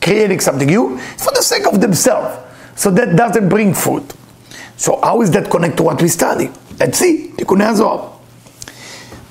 creating 0.00 0.40
something 0.40 0.68
new, 0.68 0.98
it's 0.98 1.24
for 1.24 1.32
the 1.32 1.42
sake 1.42 1.66
of 1.66 1.80
themselves. 1.80 2.36
So 2.76 2.90
that 2.92 3.16
doesn't 3.16 3.48
bring 3.48 3.74
fruit. 3.74 4.14
So 4.76 5.00
how 5.02 5.20
is 5.22 5.30
that 5.32 5.50
connect 5.50 5.76
to 5.78 5.82
what 5.82 6.00
we 6.00 6.08
study? 6.08 6.50
Let's 6.78 6.98
see, 6.98 7.32
תיקוני 7.36 7.64
הזוהר. 7.64 8.08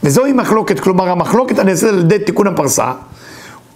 וזוהי 0.03 0.33
מחלוקת, 0.33 0.79
כלומר 0.79 1.09
המחלוקת 1.09 1.59
הנעשית 1.59 1.89
על 1.89 1.99
ידי 1.99 2.19
תיקון 2.19 2.47
הפרסה, 2.47 2.93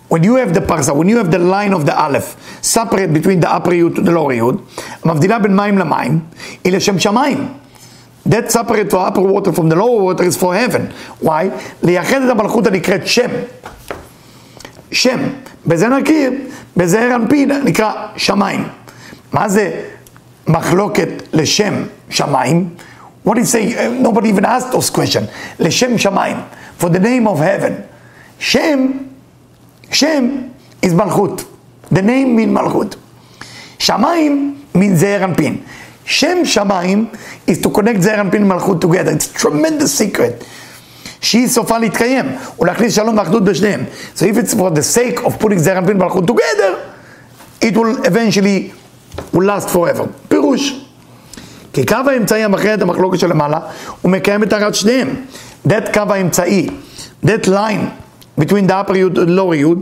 when 0.10 0.24
you 0.24 0.36
have 0.36 0.54
the 0.54 0.60
parsa, 0.60 0.96
when 0.96 1.10
you 1.10 1.18
have 1.18 1.32
the 1.32 1.40
line 1.40 1.74
of 1.74 1.86
the 1.86 1.96
aleph, 1.98 2.36
separate 2.62 3.12
between 3.14 3.40
the 3.40 3.52
upper 3.52 3.72
yud 3.72 3.96
to 3.96 4.02
the 4.02 4.12
lower 4.12 4.34
yud, 4.34 4.60
מבדילה 5.06 5.40
בין 5.40 5.56
מים 5.56 5.78
למים, 5.78 6.20
היא 6.64 6.74
לשם 6.74 7.00
שמיים. 7.00 7.48
That 8.26 8.52
separate 8.52 8.90
for 8.90 9.00
upper 9.00 9.22
water 9.22 9.52
from 9.52 9.70
the 9.70 9.76
lower 9.76 10.02
water 10.02 10.24
is 10.24 10.38
for 10.38 10.56
heaven. 10.56 10.94
Why? 11.22 11.50
לייחד 11.84 12.22
את 12.22 12.30
המלכות 12.30 12.68
הנקראת 12.68 13.08
שם. 13.08 13.30
שם. 14.92 15.20
בזה 15.66 15.88
נכיר, 15.88 16.32
בזה 16.78 17.16
אנפין 17.16 17.52
נקרא 17.64 17.92
שמיים. 18.18 18.64
מה 19.34 19.50
זה 19.50 19.72
מחלוקת 20.48 21.10
לשם 21.34 21.74
שמיים? 22.10 22.70
What 23.26 23.32
do 23.32 23.40
you 23.40 23.46
say? 23.46 23.76
Nobody 24.02 24.30
even 24.30 24.46
asked 24.46 24.72
those 24.72 24.90
questions. 24.90 25.28
לשם 25.60 25.98
שמיים. 25.98 26.38
For 26.80 26.90
the 26.90 27.00
name 27.00 27.28
of 27.28 27.40
heaven. 27.40 27.72
שם, 28.40 28.88
שם 29.91 30.29
is 30.87 30.93
מלכות. 30.95 31.45
The 31.93 31.99
name 31.99 32.39
mean 32.39 32.49
מלכות. 32.49 32.97
שמיים 33.79 34.55
means 34.77 34.95
זעיר 34.95 35.25
אנפין. 35.25 35.57
שם 36.05 36.45
שמיים 36.45 37.07
is 37.51 37.65
to 37.65 37.69
connect 37.69 38.01
זעיר 38.01 38.21
אנפין 38.21 38.43
ומלכות 38.43 38.85
together. 38.85 39.11
It's 39.19 39.37
a 39.37 39.43
tremendous 39.43 40.03
secret. 40.03 40.45
שהיא 41.21 41.49
סופה 41.49 41.79
להתקיים, 41.79 42.27
ולהכניס 42.61 42.95
שלום 42.95 43.19
ואחדות 43.19 43.45
בשניהם. 43.45 43.85
So 44.17 44.21
if 44.21 44.37
it's 44.45 44.55
for 44.55 44.71
the 44.71 44.97
sake 44.97 45.25
of 45.25 45.45
putting 45.45 45.57
זעיר 45.57 45.79
אנפין 45.79 45.97
ומלכות 45.97 46.31
together, 46.31 47.65
it 47.65 47.75
will 47.75 48.07
eventually 48.07 48.73
will 49.35 49.47
last 49.47 49.69
forever. 49.75 50.05
פירוש. 50.29 50.85
כי 51.73 51.87
קו 51.87 51.97
האמצעי 52.07 52.45
המכריע 52.45 52.75
את 52.75 52.83
המחלוקת 52.83 53.19
שלמעלה, 53.19 53.59
הוא 54.03 54.13
מקיים 54.13 54.43
את 54.43 54.53
הרת 54.53 54.75
שניהם. 54.75 55.15
That 55.69 55.95
קו 55.95 56.03
האמצעי, 56.15 56.69
that 57.25 57.47
line 57.47 58.08
between 58.38 58.66
the 58.68 58.76
upper 58.76 58.94
yud 58.94 59.18
and 59.18 59.36
lower 59.36 59.56
yud 59.56 59.80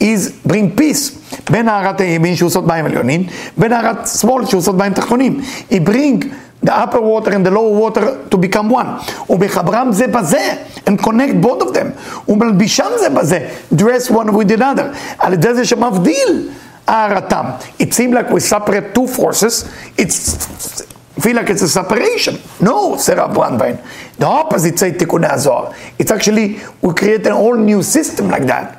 is 0.00 0.30
bring 0.46 0.76
peace 0.76 1.24
בין 1.50 1.68
הערת 1.68 2.00
הימין 2.00 2.36
שעושות 2.36 2.66
מים 2.66 2.84
עליונים, 2.84 3.26
בין 3.56 3.72
הערת 3.72 4.08
שמאל 4.20 4.46
שעושות 4.46 4.76
מים 4.76 4.92
תחתונים. 4.92 5.40
He 5.70 5.74
bring 5.74 6.24
the 6.66 6.72
upper 6.72 7.00
water 7.00 7.30
and 7.30 7.46
the 7.46 7.50
lower 7.50 7.78
water 7.78 8.04
to 8.30 8.36
become 8.36 8.70
one. 8.70 8.86
ומחברם 9.30 9.92
זה 9.92 10.06
בזה, 10.06 10.54
and 10.86 11.02
connect 11.02 11.44
both 11.44 11.62
of 11.62 11.74
them. 11.74 11.86
ומלבישם 12.28 12.90
זה 12.98 13.10
בזה, 13.10 13.48
dress 13.74 14.10
one 14.10 14.28
with 14.28 14.58
another. 14.58 14.96
על 15.18 15.32
ידי 15.32 15.54
זה 15.54 15.64
שמבדיל 15.64 16.48
הערתם. 16.86 17.44
It 17.80 17.94
seems 17.94 18.14
like 18.14 18.30
we 18.30 18.40
separate 18.40 18.94
two 18.94 19.06
forces, 19.06 19.64
it's 19.98 20.84
feel 21.20 21.36
like 21.36 21.50
it's 21.50 21.62
a 21.62 21.68
separation. 21.68 22.38
No, 22.60 22.96
Sarah 22.96 23.28
Brandwein. 23.28 23.78
The 24.19 24.25
opposite 24.25 24.77
say 24.77 24.91
Tikkun 24.91 25.23
Azor. 25.23 25.73
It's 25.97 26.11
actually, 26.11 26.59
we 26.81 26.93
create 26.93 27.25
a 27.25 27.33
whole 27.33 27.55
new 27.55 27.81
system 27.81 28.29
like 28.29 28.45
that. 28.47 28.75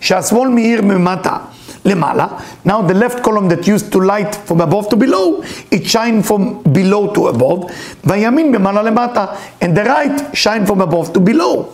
שהשמאל 0.00 0.48
מאיר 0.48 0.82
ממטה 0.82 1.36
למעלה, 1.84 2.26
now 2.66 2.82
the 2.88 2.94
left 2.94 3.22
column 3.22 3.48
that 3.48 3.66
used 3.66 3.92
to 3.92 4.00
light 4.00 4.34
from 4.46 4.60
above 4.60 4.88
to 4.88 4.96
below, 4.96 5.42
it 5.70 5.86
shine 5.86 6.22
from 6.22 6.62
below 6.72 7.12
to 7.14 7.28
above, 7.28 7.72
והימין 8.04 8.52
ממעלה 8.52 8.82
למטה, 8.82 9.26
and 9.60 9.76
the 9.76 9.84
right 9.84 10.36
shine 10.36 10.66
from 10.66 10.80
above 10.80 11.14
to 11.14 11.20
below. 11.20 11.64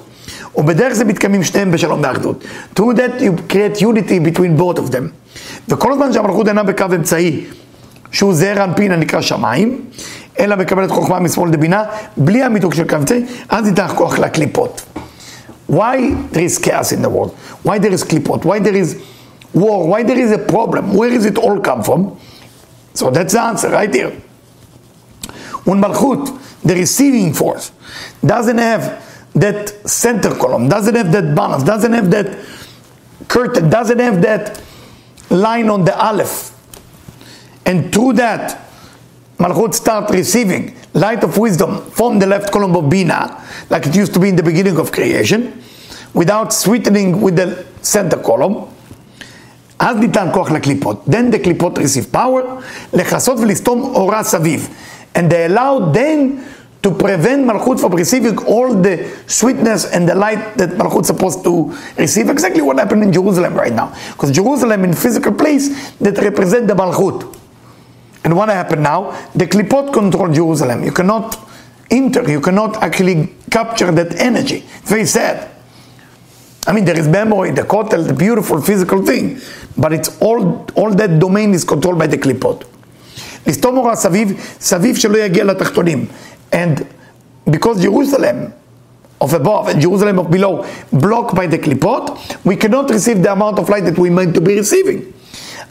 ובדרך 0.57 0.93
זה 0.93 1.05
מתקיימים 1.05 1.45
שניהם 1.45 1.71
בשלום 1.71 2.01
ואחדות. 2.03 2.45
through 2.77 2.95
that 2.95 3.21
you 3.21 3.53
create 3.53 3.81
unity 3.81 4.19
between 4.21 4.61
both 4.61 4.79
of 4.79 4.93
them. 4.93 5.09
וכל 5.69 5.93
הזמן 5.93 6.13
שהמלכות 6.13 6.49
אינה 6.49 6.63
בקו 6.63 6.85
אמצעי, 6.95 7.45
שהוא 8.13 8.35
זעיר 8.35 8.65
אנפין 8.65 8.93
הנקרא 8.93 9.21
שמיים, 9.21 9.81
אלא 10.40 10.56
מקבלת 10.56 10.92
חוכמה 10.92 11.20
משמאל 11.20 11.52
דבינה, 11.52 11.84
בלי 12.18 12.44
המיתוג 12.44 12.74
של 12.74 12.90
קו 12.90 12.96
אמצעי, 12.96 13.26
אז 13.50 13.66
ניתן 13.66 13.88
כוח 13.96 14.20
לקליפות. 14.20 14.82
Why 15.72 15.98
there 16.32 16.46
is 16.46 16.60
chaos 16.60 16.92
in 16.92 17.02
the 17.02 17.10
world? 17.10 17.32
Why 17.64 17.80
there 17.80 17.94
is 17.94 18.04
klipot? 18.04 18.46
Why 18.46 18.60
there 18.60 18.76
is 18.76 18.96
war? 19.54 19.88
Why 19.88 20.04
there 20.04 20.20
is 20.20 20.32
a 20.32 20.38
problem? 20.38 20.94
Where 20.94 21.12
is 21.12 21.26
it 21.26 21.38
all 21.38 21.60
come 21.60 21.82
from? 21.84 22.18
So 22.94 23.10
that's 23.10 23.34
the 23.34 23.42
answer 23.42 23.70
right 23.70 23.94
here. 23.94 24.12
When 25.64 25.80
Malchut, 25.82 26.24
the 26.62 26.76
receiving 26.76 27.34
force, 27.34 27.72
doesn't 28.24 28.58
have 28.58 28.84
that 29.36 29.90
center 29.90 30.36
column, 30.36 30.70
doesn't 30.70 30.96
have 30.96 31.12
that 31.12 31.34
balance, 31.34 31.64
doesn't 31.64 31.94
have 31.94 32.12
that 32.12 32.28
curtain, 33.28 33.70
doesn't 33.70 34.00
have 34.00 34.22
that 34.22 34.62
line 35.30 35.70
on 35.70 35.86
the 35.86 35.98
aleph, 35.98 36.52
and 37.66 37.92
through 37.94 38.14
that, 38.14 38.60
Malchut 39.38 39.74
start 39.74 40.10
receiving 40.12 40.76
light 40.94 41.24
of 41.24 41.38
wisdom 41.38 41.82
from 41.92 42.20
the 42.20 42.26
left 42.26 42.52
column 42.52 42.76
of 42.76 42.90
Bina, 42.90 43.42
like 43.70 43.86
it 43.88 43.96
used 43.96 44.14
to 44.14 44.20
be 44.20 44.30
in 44.30 44.36
the 44.36 44.44
beginning 44.44 44.78
of 44.78 44.92
creation, 44.92 45.62
without 46.14 46.54
sweetening 46.54 47.20
with 47.20 47.36
the 47.36 47.66
center 47.82 48.18
column. 48.18 48.68
אז 49.80 49.96
ניתן 49.98 50.28
כוח 50.34 50.52
לקליפות. 50.52 51.06
Then 51.08 51.32
the 51.34 51.40
קליפות 51.40 51.80
receive 51.80 52.12
power, 52.12 52.62
לכסות 52.94 53.40
ולסתום 53.40 53.82
אורה 53.96 54.24
סביב. 54.24 54.70
And 55.16 55.30
they 55.30 55.46
allow 55.52 55.92
then 55.92 56.44
to 56.84 56.92
prevent 56.92 57.46
Malchut 57.46 57.80
from 57.80 57.94
receiving 57.94 58.38
all 58.46 58.74
the 58.74 59.10
sweetness 59.28 59.86
and 59.86 60.08
the 60.08 60.16
light 60.16 60.58
that 60.58 60.72
Malchut 60.72 61.02
is 61.02 61.08
supposed 61.08 61.44
to 61.44 61.74
receive. 61.98 62.30
Exactly 62.30 62.62
what 62.62 62.78
happened 62.78 63.04
in 63.04 63.12
Jerusalem 63.12 63.56
right 63.56 63.74
now. 63.74 63.94
Because 64.12 64.32
Jerusalem 64.32 64.84
in 64.84 64.94
physical 64.94 65.34
place 65.34 65.66
that 65.98 66.18
represent 66.20 66.68
the 66.68 66.76
Malchut. 66.76 67.37
And 68.24 68.36
what 68.36 68.50
happened 68.50 68.84
now? 68.84 69.12
The 69.36 69.48
Klipot 69.48 69.94
control 69.94 70.32
Jerusalem. 70.32 70.84
You 70.84 70.92
cannot 70.92 71.38
enter, 71.92 72.30
you 72.30 72.42
cannot 72.42 72.82
actually 72.82 73.34
capture 73.52 73.92
that 73.92 74.16
energy. 74.16 74.64
It's 74.80 74.90
very 74.90 75.06
sad. 75.06 75.50
I 76.66 76.72
mean, 76.72 76.86
there 76.86 76.98
is 76.98 77.08
memory, 77.08 77.52
the 77.52 77.64
kotel, 77.64 78.08
the 78.08 78.14
beautiful 78.14 78.62
physical 78.62 79.06
thing, 79.06 79.42
but 79.78 79.92
it's 79.92 80.22
all, 80.22 80.66
all 80.76 80.94
that 80.94 81.20
domain 81.20 81.54
is 81.54 81.66
controlled 81.66 82.00
by 82.00 82.08
the 82.08 82.18
Klipot. 82.18 82.66
לסתום 83.48 83.78
אורה 83.78 83.96
סביב, 83.96 84.34
סביב 84.60 84.96
שלא 84.96 85.18
יגיע 85.18 85.44
לתחתונים. 85.44 86.06
And 86.52 86.86
because 87.50 87.82
Jerusalem 87.82 88.54
of 89.20 89.34
above 89.34 89.68
and 89.68 89.82
Jerusalem 89.82 90.20
of 90.20 90.32
below 90.32 90.66
blocked 90.92 91.36
by 91.36 91.48
the 91.48 91.58
Klipot, 91.58 92.46
we 92.46 92.56
cannot 92.56 92.90
receive 92.90 93.22
the 93.22 93.32
amount 93.32 93.60
of 93.60 93.70
light 93.70 93.84
that 93.86 93.98
we 93.98 94.10
meant 94.10 94.34
to 94.36 94.42
be 94.42 94.56
receiving. 94.56 95.14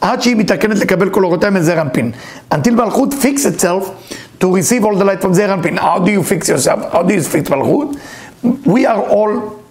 עד 0.01 0.21
שהיא 0.21 0.35
מתקנת 0.35 0.77
לקבל 0.77 1.09
כל 1.09 1.23
אורותיה 1.23 1.49
מזעיר 1.49 1.81
אנפין. 1.81 2.11
Until 2.53 2.71
מלכות 2.71 3.13
fix 3.13 3.45
itself 3.45 3.83
to 4.39 4.47
receive 4.47 4.83
all 4.83 4.95
the 4.95 5.05
light 5.05 5.25
from 5.25 5.33
זעיר 5.33 5.53
אנפין. 5.53 5.77
How 5.77 5.99
do 5.99 6.09
you 6.09 6.23
fix 6.23 6.49
yourself? 6.49 6.93
How 6.93 7.01
do 7.01 7.13
you 7.13 7.35
fix 7.35 7.49
מלכות? 7.49 7.95
We 8.65 8.85
are 8.85 9.01
all 9.01 9.63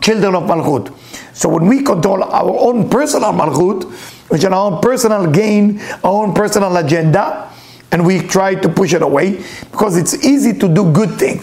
children 0.00 0.34
of 0.34 0.44
Malchut. 0.44 0.92
So 1.32 1.48
when 1.48 1.66
we 1.66 1.82
control 1.82 2.22
our 2.24 2.54
own 2.58 2.88
personal 2.88 3.32
Malchut, 3.32 3.84
which 4.28 4.42
is 4.42 4.46
our 4.46 4.54
own 4.54 4.80
personal 4.80 5.26
gain, 5.30 5.80
our 6.02 6.24
own 6.24 6.34
personal 6.34 6.76
agenda, 6.76 7.50
and 7.92 8.04
we 8.04 8.20
try 8.20 8.54
to 8.54 8.68
push 8.68 8.92
it 8.92 9.02
away, 9.02 9.42
because 9.70 9.96
it's 9.96 10.14
easy 10.24 10.52
to 10.52 10.68
do 10.68 10.90
good 10.92 11.12
thing. 11.18 11.42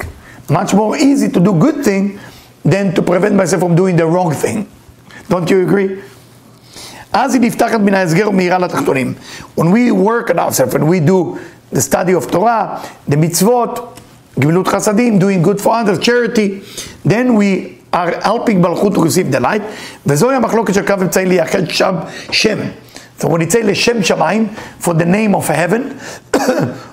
Much 0.50 0.74
more 0.74 0.98
easy 0.98 1.30
to 1.30 1.40
do 1.40 1.54
good 1.54 1.84
thing 1.84 2.20
than 2.66 2.94
to 2.94 3.02
prevent 3.02 3.36
myself 3.36 3.62
from 3.62 3.76
doing 3.76 3.96
the 3.96 4.06
wrong 4.06 4.34
thing. 4.34 4.70
Don't 5.30 5.50
you 5.50 5.64
agree? 5.64 6.02
When 9.56 9.72
we 9.72 9.92
work 9.92 10.30
on 10.32 10.40
ourselves, 10.40 10.74
when 10.74 10.88
we 10.88 11.00
do 11.00 11.38
the 11.72 11.82
study 11.82 12.14
of 12.14 12.32
Torah, 12.32 12.82
the 13.08 13.16
mitzvot, 13.16 13.80
גמילות 14.40 14.68
חסדים, 14.68 15.20
doing 15.20 15.44
good 15.44 15.62
for 15.62 15.74
others, 15.74 16.00
charity, 16.00 16.62
then 17.06 17.36
we 17.36 17.78
are 17.94 18.20
helping 18.22 18.62
מלכות 18.62 18.94
to 18.96 19.02
receive 19.02 19.32
the 19.32 19.40
light, 19.40 19.62
וזוהי 20.06 20.36
המחלוקת 20.36 20.74
של 20.74 20.88
קו 20.88 20.94
אמצעי 21.02 21.26
לייחד 21.26 21.70
שם 21.70 21.96
שם. 22.32 22.58
So 23.20 23.28
when 23.28 23.42
it 23.42 23.52
say 23.52 23.64
לשם 23.64 24.04
שמיים, 24.04 24.48
for 24.82 24.94
the 24.94 25.06
name 25.06 25.36
of 25.36 25.48
heaven, 25.48 25.94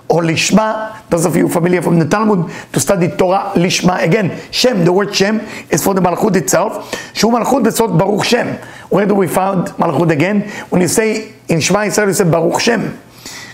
or 0.09 0.23
lishma, 0.23 0.97
those 1.09 1.25
of 1.25 1.37
you 1.37 1.49
familiar 1.49 1.83
from 1.83 1.99
the 1.99 2.05
Talmud 2.07 2.51
to 2.73 2.81
study 2.81 3.09
Torah, 3.09 3.53
lishma, 3.55 4.03
again, 4.03 4.41
Shem, 4.51 4.85
the 4.85 4.93
word 4.93 5.15
Shem 5.15 5.41
is 5.71 5.83
for 5.85 5.95
the 5.95 6.01
Malchut 6.01 6.37
itself, 6.37 6.97
שהוא 7.15 7.33
מלכות 7.33 7.63
בסוד 7.63 7.99
ברוך 7.99 8.25
שם. 8.25 8.47
Where 8.91 9.07
do 9.07 9.15
we 9.15 9.29
find 9.29 9.71
מלכות 9.79 10.11
again? 10.11 10.43
When 10.71 10.81
you 10.81 10.89
say 10.89 11.33
in 11.49 11.61
Shema 11.61 11.81
Yisrael, 11.81 12.09
you 12.09 12.15
say 12.15 12.25
ברוך 12.25 12.61
שם, 12.61 12.81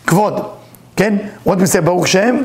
כבוד, 0.07 0.41
כן? 0.97 1.17
What 1.45 1.59
do 1.59 1.63
we 1.63 1.67
say 1.67 1.81
ברוך 1.81 2.07
שם? 2.07 2.45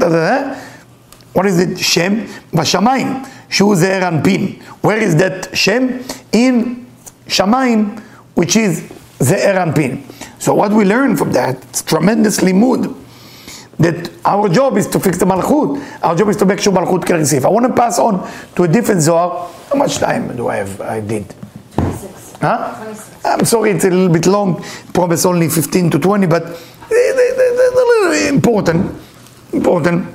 What 1.34 1.46
is 1.46 1.60
it? 1.60 1.80
Shem, 1.80 2.28
בשמיים, 2.54 3.24
שהוא 3.50 3.76
זעיר 3.76 4.08
אנפין. 4.08 4.56
Where 4.84 4.98
is 4.98 5.16
that 5.16 5.56
Shem? 5.56 6.04
In 6.34 6.86
שמיים, 7.28 7.96
which 8.36 8.56
is 8.56 8.82
זעיר 9.20 9.64
אנפין. 9.64 10.02
So 10.40 10.54
what 10.56 10.72
we 10.72 10.84
learn 10.86 11.16
from 11.16 11.32
that, 11.34 11.56
it's 11.70 11.84
tremendous 11.84 12.40
limud, 12.40 12.96
that 13.79 14.11
our 14.25 14.49
job 14.49 14.77
is 14.77 14.87
to 14.89 15.01
fix 15.01 15.19
the 15.19 15.27
malchut. 15.27 16.03
Our 16.03 16.17
job 16.17 16.29
is 16.29 16.37
to 16.39 16.47
make 16.47 16.61
sure 16.61 16.73
malchut 16.73 17.05
can 17.05 17.17
receive. 17.17 17.45
I 17.45 17.49
want 17.49 17.67
to 17.67 17.73
pass 17.73 17.99
on 17.99 18.29
to 18.55 18.63
a 18.65 18.69
different 18.69 19.03
zohar. 19.03 19.51
How 19.69 19.77
much 19.77 19.97
time 19.99 20.35
do 20.37 20.49
I 20.49 20.57
have? 20.57 20.81
I 20.81 21.01
did. 21.01 21.35
26. 21.75 22.33
Huh? 22.41 22.75
26. 22.85 23.25
I'm 23.25 23.45
sorry, 23.45 23.71
it's 23.73 23.85
a 23.85 23.91
little 23.91 24.09
bit 24.09 24.27
long. 24.27 24.63
Promise 24.95 25.27
only 25.27 25.49
15 25.49 25.91
to 25.91 25.99
20, 25.99 26.27
but 26.27 26.43
it's 26.91 27.73
a 27.73 27.77
little 27.77 28.35
important. 28.35 29.01
Important. 29.53 30.15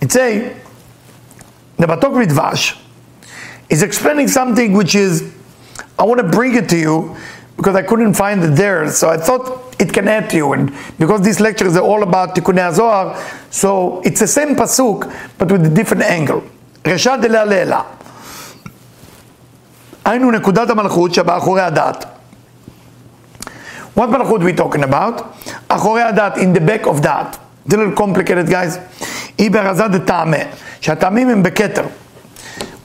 It's 0.00 0.16
a 0.16 0.56
the 1.78 1.86
Matok 1.86 2.24
Midvash 2.24 2.78
is 3.68 3.82
explaining 3.82 4.28
something 4.28 4.72
which 4.72 4.94
is, 4.94 5.34
I 5.98 6.04
want 6.04 6.20
to 6.20 6.26
bring 6.26 6.54
it 6.54 6.68
to 6.70 6.78
you 6.78 7.16
because 7.57 7.75
I 7.75 7.83
couldn't 7.83 8.13
find 8.15 8.43
it 8.43 8.55
there. 8.55 8.89
So 8.89 9.09
I 9.09 9.17
thought 9.17 9.75
it 9.79 9.93
can 9.93 10.07
add 10.07 10.29
to 10.31 10.37
you. 10.37 10.53
And 10.53 10.73
because 10.97 11.21
these 11.21 11.39
lectures 11.39 11.75
are 11.77 11.83
all 11.83 12.03
about 12.03 12.35
Tikkunei 12.35 12.73
Zohar, 12.73 13.15
so 13.49 14.01
it's 14.03 14.19
the 14.19 14.27
same 14.27 14.55
pasuk, 14.55 15.11
but 15.37 15.51
with 15.51 15.65
a 15.65 15.69
different 15.69 16.03
angle. 16.03 16.41
רשע 16.85 17.15
דלה 17.15 17.45
לעילה. 17.45 17.81
היינו 20.05 20.31
נקודת 20.31 20.69
המלכות 20.69 21.13
שבאחורי 21.13 21.61
הדת. 21.61 22.05
What 23.95 24.09
מלכות 24.09 24.41
we 24.41 24.59
talking 24.59 24.83
about? 24.83 25.21
אחורי 25.67 26.01
הדת, 26.01 26.37
in 26.37 26.53
the 26.53 26.59
back 26.59 26.87
of 26.87 27.01
that. 27.01 27.37
It's 27.65 27.73
a 27.73 27.77
little 27.77 27.95
complicated 27.95 28.49
guys. 28.49 28.79
היא 29.37 29.51
ברזה 29.51 29.87
דטעמה, 29.87 30.37
שהטעמים 30.81 31.29
הם 31.29 31.43
בכתר. 31.43 31.83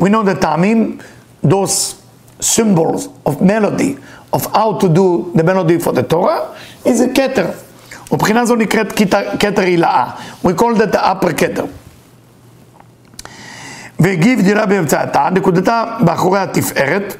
We 0.01 0.05
know 0.05 0.23
the 0.23 0.41
טעמים, 0.41 0.99
those 1.47 1.95
symbols 2.41 3.09
of 3.25 3.41
melody, 3.41 3.97
of 4.34 4.46
how 4.54 4.74
to 4.80 4.88
do 4.88 5.32
the 5.36 5.44
melody 5.44 5.78
for 5.80 5.94
the 5.94 6.04
Torah, 6.04 6.56
is 6.86 7.02
a 7.02 7.08
כתר. 7.16 7.46
ובחינה 8.12 8.46
זו 8.46 8.56
נקראת 8.56 8.94
כתר 9.40 9.62
הילאה. 9.62 10.06
We 10.46 10.50
call 10.50 10.76
that 10.76 10.92
the 10.92 11.00
upper 11.00 11.34
כתר. 11.38 11.66
והגיב 14.00 14.42
דירה 14.42 14.66
באמצעתה, 14.66 15.28
נקודתה 15.32 15.84
באחורי 16.00 16.40
התפארת. 16.40 17.16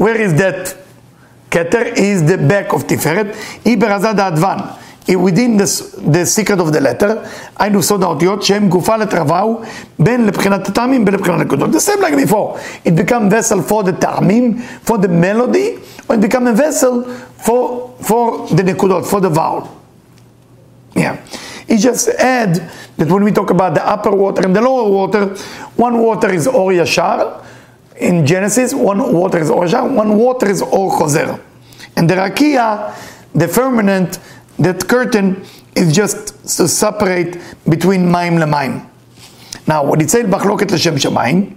Where 0.00 0.16
is 0.16 0.40
that 0.40 0.68
כתר? 1.50 1.82
is 1.94 2.30
the 2.30 2.50
back 2.50 2.74
of 2.74 2.82
תפארת. 2.86 3.26
היא 3.64 3.78
ברזה 3.78 4.12
דאדוון. 4.12 4.58
within 5.15 5.57
the, 5.57 5.65
the 6.07 6.25
secret 6.25 6.59
of 6.59 6.73
the 6.73 6.81
letter, 6.81 7.17
היינו 7.59 7.83
סוד 7.83 8.03
האותיות 8.03 8.43
שהם 8.43 8.69
גופה 8.69 8.97
לתרוואו 8.97 9.61
בין 9.99 10.25
לבחינת 10.25 10.67
הטעמים 10.67 11.05
בין 11.05 11.13
לבחינת 11.13 11.39
הנקודות. 11.39 11.69
The 11.69 11.79
same 11.79 12.01
like 12.01 12.27
before. 12.27 12.59
It 12.85 12.95
become 12.95 13.29
vessel 13.29 13.61
for 13.69 13.83
the 13.83 14.01
טעמים, 14.01 14.61
for 14.85 14.97
the 14.97 15.07
melody, 15.07 15.79
or 16.09 16.15
it 16.15 16.21
become 16.21 16.47
a 16.47 16.53
vessel 16.53 17.03
for, 17.37 17.93
for 18.01 18.47
the 18.49 18.63
נקודות, 18.63 19.05
for 19.05 19.21
the 19.21 19.29
vowel. 19.29 19.67
Yeah. 20.95 21.17
He 21.67 21.77
just 21.77 22.07
add 22.09 22.71
that 22.97 23.07
when 23.09 23.23
we 23.23 23.31
talk 23.31 23.49
about 23.49 23.75
the 23.75 23.85
upper 23.85 24.11
water 24.11 24.41
and 24.45 24.55
the 24.55 24.61
lower 24.61 24.89
water, 24.89 25.35
one 25.75 25.99
water 25.99 26.33
is 26.33 26.47
Or 26.47 26.71
Yashar 26.71 27.45
in 27.97 28.25
Genesis, 28.25 28.73
one 28.73 29.13
water 29.13 29.39
is 29.39 29.49
Or 29.49 29.65
Yashar, 29.65 29.93
one 29.93 30.17
water 30.17 30.49
is 30.49 30.61
Or 30.61 30.91
Chozer. 30.97 31.39
And 31.95 32.09
the 32.09 32.15
Rakia, 32.15 32.95
the 33.35 33.47
firmament, 33.47 34.19
that 34.62 34.88
curtain 34.88 35.44
is 35.74 35.94
just 35.94 36.28
to 36.56 36.68
separate 36.68 37.38
between 37.68 38.10
Maim 38.10 38.34
Lemaim. 38.34 38.88
Now, 39.66 39.84
what 39.84 40.00
it 40.02 40.10
said 40.10 40.26
Machloket 40.26 40.70
L'Shem 40.70 40.96
Shamayim 40.96 41.56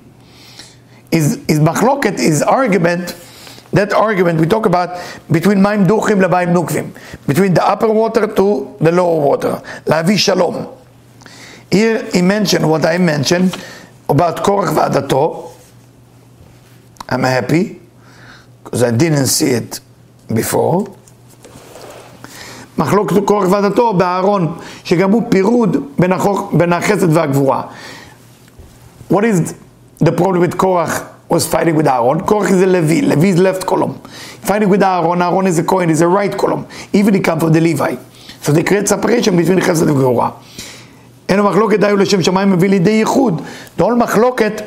is, 1.12 1.38
is 1.48 1.60
Machloket 1.60 2.20
is 2.20 2.42
argument 2.42 3.16
that 3.72 3.92
argument 3.92 4.40
we 4.40 4.48
talk 4.48 4.66
about 4.66 4.98
between 5.30 5.62
Maim 5.62 5.86
Duchim 5.86 6.24
Labaim 6.24 6.54
Nukvim, 6.54 6.96
between 7.28 7.54
the 7.54 7.68
upper 7.68 7.92
water 7.92 8.26
to 8.26 8.78
the 8.80 8.92
lower 8.92 9.20
water, 9.20 9.62
Lavi 9.86 10.18
Shalom. 10.18 10.74
Here 11.70 12.10
he 12.12 12.22
mentioned 12.22 12.70
what 12.70 12.86
I 12.86 12.98
mentioned 12.98 13.58
about 14.08 14.44
Korach 14.44 14.74
Vadato. 14.74 15.52
I'm 17.10 17.24
happy 17.24 17.82
because 18.64 18.82
I 18.82 18.92
didn't 18.92 19.28
see 19.28 19.50
it 19.50 19.80
before. 20.34 20.96
מחלוקת 22.79 23.17
קורח 23.25 23.51
ועדתו 23.51 23.93
באהרון, 23.93 24.53
שגם 24.85 25.11
הוא 25.11 25.23
פירוד 25.29 25.77
בין, 25.99 26.13
החוק, 26.13 26.53
בין 26.53 26.73
החסד 26.73 27.17
והגבורה. 27.17 27.63
What 29.13 29.25
is 29.25 29.55
the 30.05 30.13
problem 30.13 30.41
with 30.41 30.57
Korach 30.57 31.03
was 31.29 31.47
fighting 31.47 31.75
with 31.75 31.87
Aaron? 31.87 32.21
Korach 32.21 32.51
is 32.51 32.63
a 32.63 32.67
Levi, 32.67 33.01
Levi 33.01 33.29
is 33.29 33.39
left 33.39 33.67
column. 33.67 34.01
Fighting 34.49 34.69
with 34.69 34.83
Aaron, 34.83 35.21
Aaron 35.21 35.47
is 35.47 35.59
a 35.59 35.65
Kohen, 35.65 35.91
is 35.91 36.01
a 36.01 36.09
right 36.09 36.37
column. 36.39 36.67
Even 36.93 37.15
he 37.15 37.21
comes 37.21 37.43
from 37.43 37.53
the 37.53 37.61
Levi. 37.61 37.97
So 38.41 38.53
they 38.53 38.63
create 38.63 38.89
separation 38.89 39.37
between 39.37 39.61
חסד 39.61 39.91
וגבורה. 39.91 40.31
אין 41.29 41.39
המחלוקת 41.39 41.81
דיו 41.81 41.97
לשם 41.97 42.23
שמיים 42.23 42.51
מביא 42.51 42.69
לידי 42.69 42.91
ייחוד. 42.91 43.43
The 43.79 43.83
whole 43.83 43.97
מחלוקת, 43.97 44.63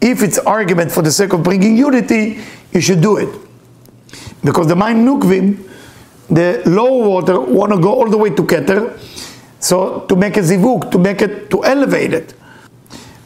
if 0.00 0.22
it's 0.22 0.38
argument 0.38 0.90
for 0.92 1.02
the 1.02 1.10
sake 1.10 1.32
of 1.32 1.42
bringing 1.42 1.76
unity, 1.76 2.40
you 2.72 2.80
should 2.80 3.00
do 3.00 3.16
it. 3.16 3.28
Because 4.44 4.66
the 4.66 4.76
mind 4.76 5.06
nukvim, 5.06 5.56
the 6.29 6.61
low 6.65 6.97
water 7.07 7.39
want 7.39 7.71
to 7.71 7.79
go 7.79 7.93
all 7.93 8.09
the 8.09 8.17
way 8.17 8.29
to 8.29 8.43
Keter, 8.43 8.97
so 9.59 10.01
to 10.01 10.15
make 10.15 10.37
a 10.37 10.41
zivuk, 10.41 10.91
to 10.91 10.97
make 10.97 11.21
it, 11.21 11.49
to 11.51 11.63
elevate 11.63 12.13
it. 12.13 12.33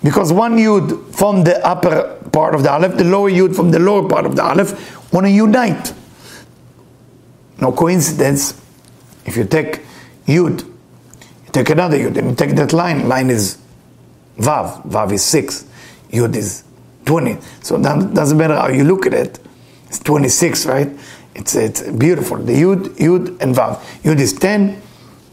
Because 0.03 0.31
one 0.31 0.57
yud 0.57 1.13
from 1.13 1.43
the 1.43 1.65
upper 1.65 2.17
part 2.31 2.55
of 2.55 2.63
the 2.63 2.71
aleph, 2.71 2.97
the 2.97 3.03
lower 3.03 3.29
yud 3.29 3.55
from 3.55 3.71
the 3.71 3.79
lower 3.79 4.07
part 4.07 4.25
of 4.25 4.35
the 4.35 4.43
aleph, 4.43 5.13
want 5.13 5.25
to 5.25 5.31
unite. 5.31 5.93
No 7.59 7.71
coincidence. 7.71 8.59
If 9.25 9.35
you 9.35 9.43
take 9.43 9.81
yud, 10.25 10.63
you 10.65 11.51
take 11.51 11.69
another 11.69 11.97
yud, 11.97 12.17
and 12.17 12.29
you 12.29 12.35
take 12.35 12.55
that 12.55 12.71
line, 12.71 13.09
line 13.09 13.29
is 13.29 13.57
vav, 14.38 14.85
vav 14.85 15.12
is 15.12 15.23
six, 15.23 15.65
yud 16.12 16.35
is 16.35 16.63
20. 17.05 17.38
So 17.62 17.77
that 17.77 18.13
doesn't 18.13 18.38
matter 18.38 18.55
how 18.55 18.69
you 18.69 18.83
look 18.83 19.05
at 19.05 19.13
it, 19.13 19.39
it's 19.88 19.99
26, 19.99 20.65
right? 20.67 20.89
It's, 21.39 21.56
it's 21.56 21.82
beautiful. 21.82 22.38
The 22.38 22.52
Yud, 22.52 22.89
Yud, 22.97 23.41
and 23.41 23.56
Vav. 23.56 23.78
Yud 24.04 24.19
is 24.19 24.34
10, 24.34 24.82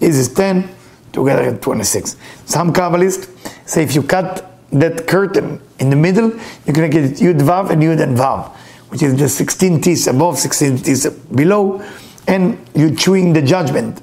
Is 0.01 0.17
is 0.17 0.33
10, 0.33 0.69
together 1.13 1.43
at 1.43 1.61
26. 1.61 2.17
Some 2.45 2.73
Kabbalists 2.73 3.29
say 3.69 3.83
if 3.83 3.95
you 3.95 4.05
cut 4.05 4.53
that 4.71 5.09
curtain 5.09 5.61
in 5.81 5.91
the 5.91 5.97
middle, 5.97 6.31
you're 6.65 6.75
going 6.75 6.89
to 6.91 7.01
get 7.01 7.19
Yud, 7.19 7.41
Vav, 7.41 7.71
and 7.71 7.83
Yud 7.83 8.01
and 8.01 8.17
Vav, 8.17 8.51
which 8.91 9.03
is 9.03 9.19
just 9.19 9.37
16 9.37 9.81
teeth 9.81 10.07
above, 10.07 10.39
16 10.39 10.79
teeth 10.79 11.27
below, 11.35 11.85
and 12.29 12.57
you're 12.75 12.95
chewing 12.95 13.33
the 13.33 13.43
judgment. 13.43 14.01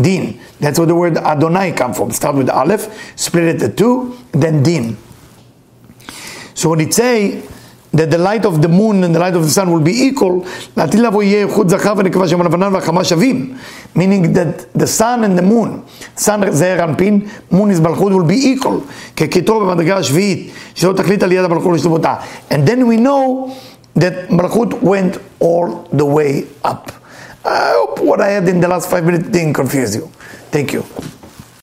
Din. 0.00 0.40
That's 0.60 0.78
where 0.78 0.86
the 0.86 0.94
word 0.94 1.16
Adonai 1.16 1.72
come 1.72 1.92
from. 1.92 2.12
Start 2.12 2.36
with 2.36 2.48
Aleph, 2.48 3.12
split 3.18 3.56
it 3.56 3.58
to 3.58 3.68
two, 3.68 4.16
then 4.30 4.62
Din. 4.62 4.96
So 6.54 6.70
when 6.70 6.80
it 6.80 6.94
say 6.94 7.42
that 7.97 8.09
the 8.09 8.17
light 8.17 8.43
of 8.45 8.61
the 8.61 8.67
moon 8.67 9.03
and 9.03 9.13
the 9.13 9.19
light 9.19 9.35
of 9.35 9.43
the 9.43 9.49
sun 9.49 9.71
will 9.71 9.79
be 9.79 9.91
equal, 9.91 10.45
meaning 13.95 14.33
that 14.33 14.73
the 14.73 14.87
sun 14.87 15.23
and 15.23 15.37
the 15.37 15.41
moon, 15.41 15.83
sun 16.15 16.49
זעיר 16.49 16.83
אנפין, 16.83 17.21
moon 17.51 17.69
is 17.71 17.79
מלכות 17.79 18.11
will 18.11 18.27
be 18.27 18.39
equal, 18.43 18.81
ככתוב 19.15 19.63
במדרגה 19.63 19.97
השביעית, 19.97 20.51
שלא 20.75 20.93
תכלית 20.93 21.23
על 21.23 21.31
יד 21.31 21.43
המלכות 21.45 21.75
לשלמותה. 21.75 22.15
And 22.49 22.67
then 22.67 22.87
we 22.87 22.97
know 22.97 23.51
that 23.95 24.31
מלכות 24.31 24.73
went 24.81 25.17
all 25.39 25.87
the 25.93 26.05
way 26.05 26.45
up. 26.65 26.91
I 27.45 27.73
hope 27.75 27.99
what 27.99 28.21
I 28.21 28.29
had 28.29 28.47
in 28.47 28.59
the 28.59 28.67
last 28.67 28.89
five 28.89 29.05
minutes 29.05 29.29
didn't 29.29 29.53
confuse 29.53 29.95
you. 29.95 30.09
Thank 30.51 30.73
you. 30.73 30.83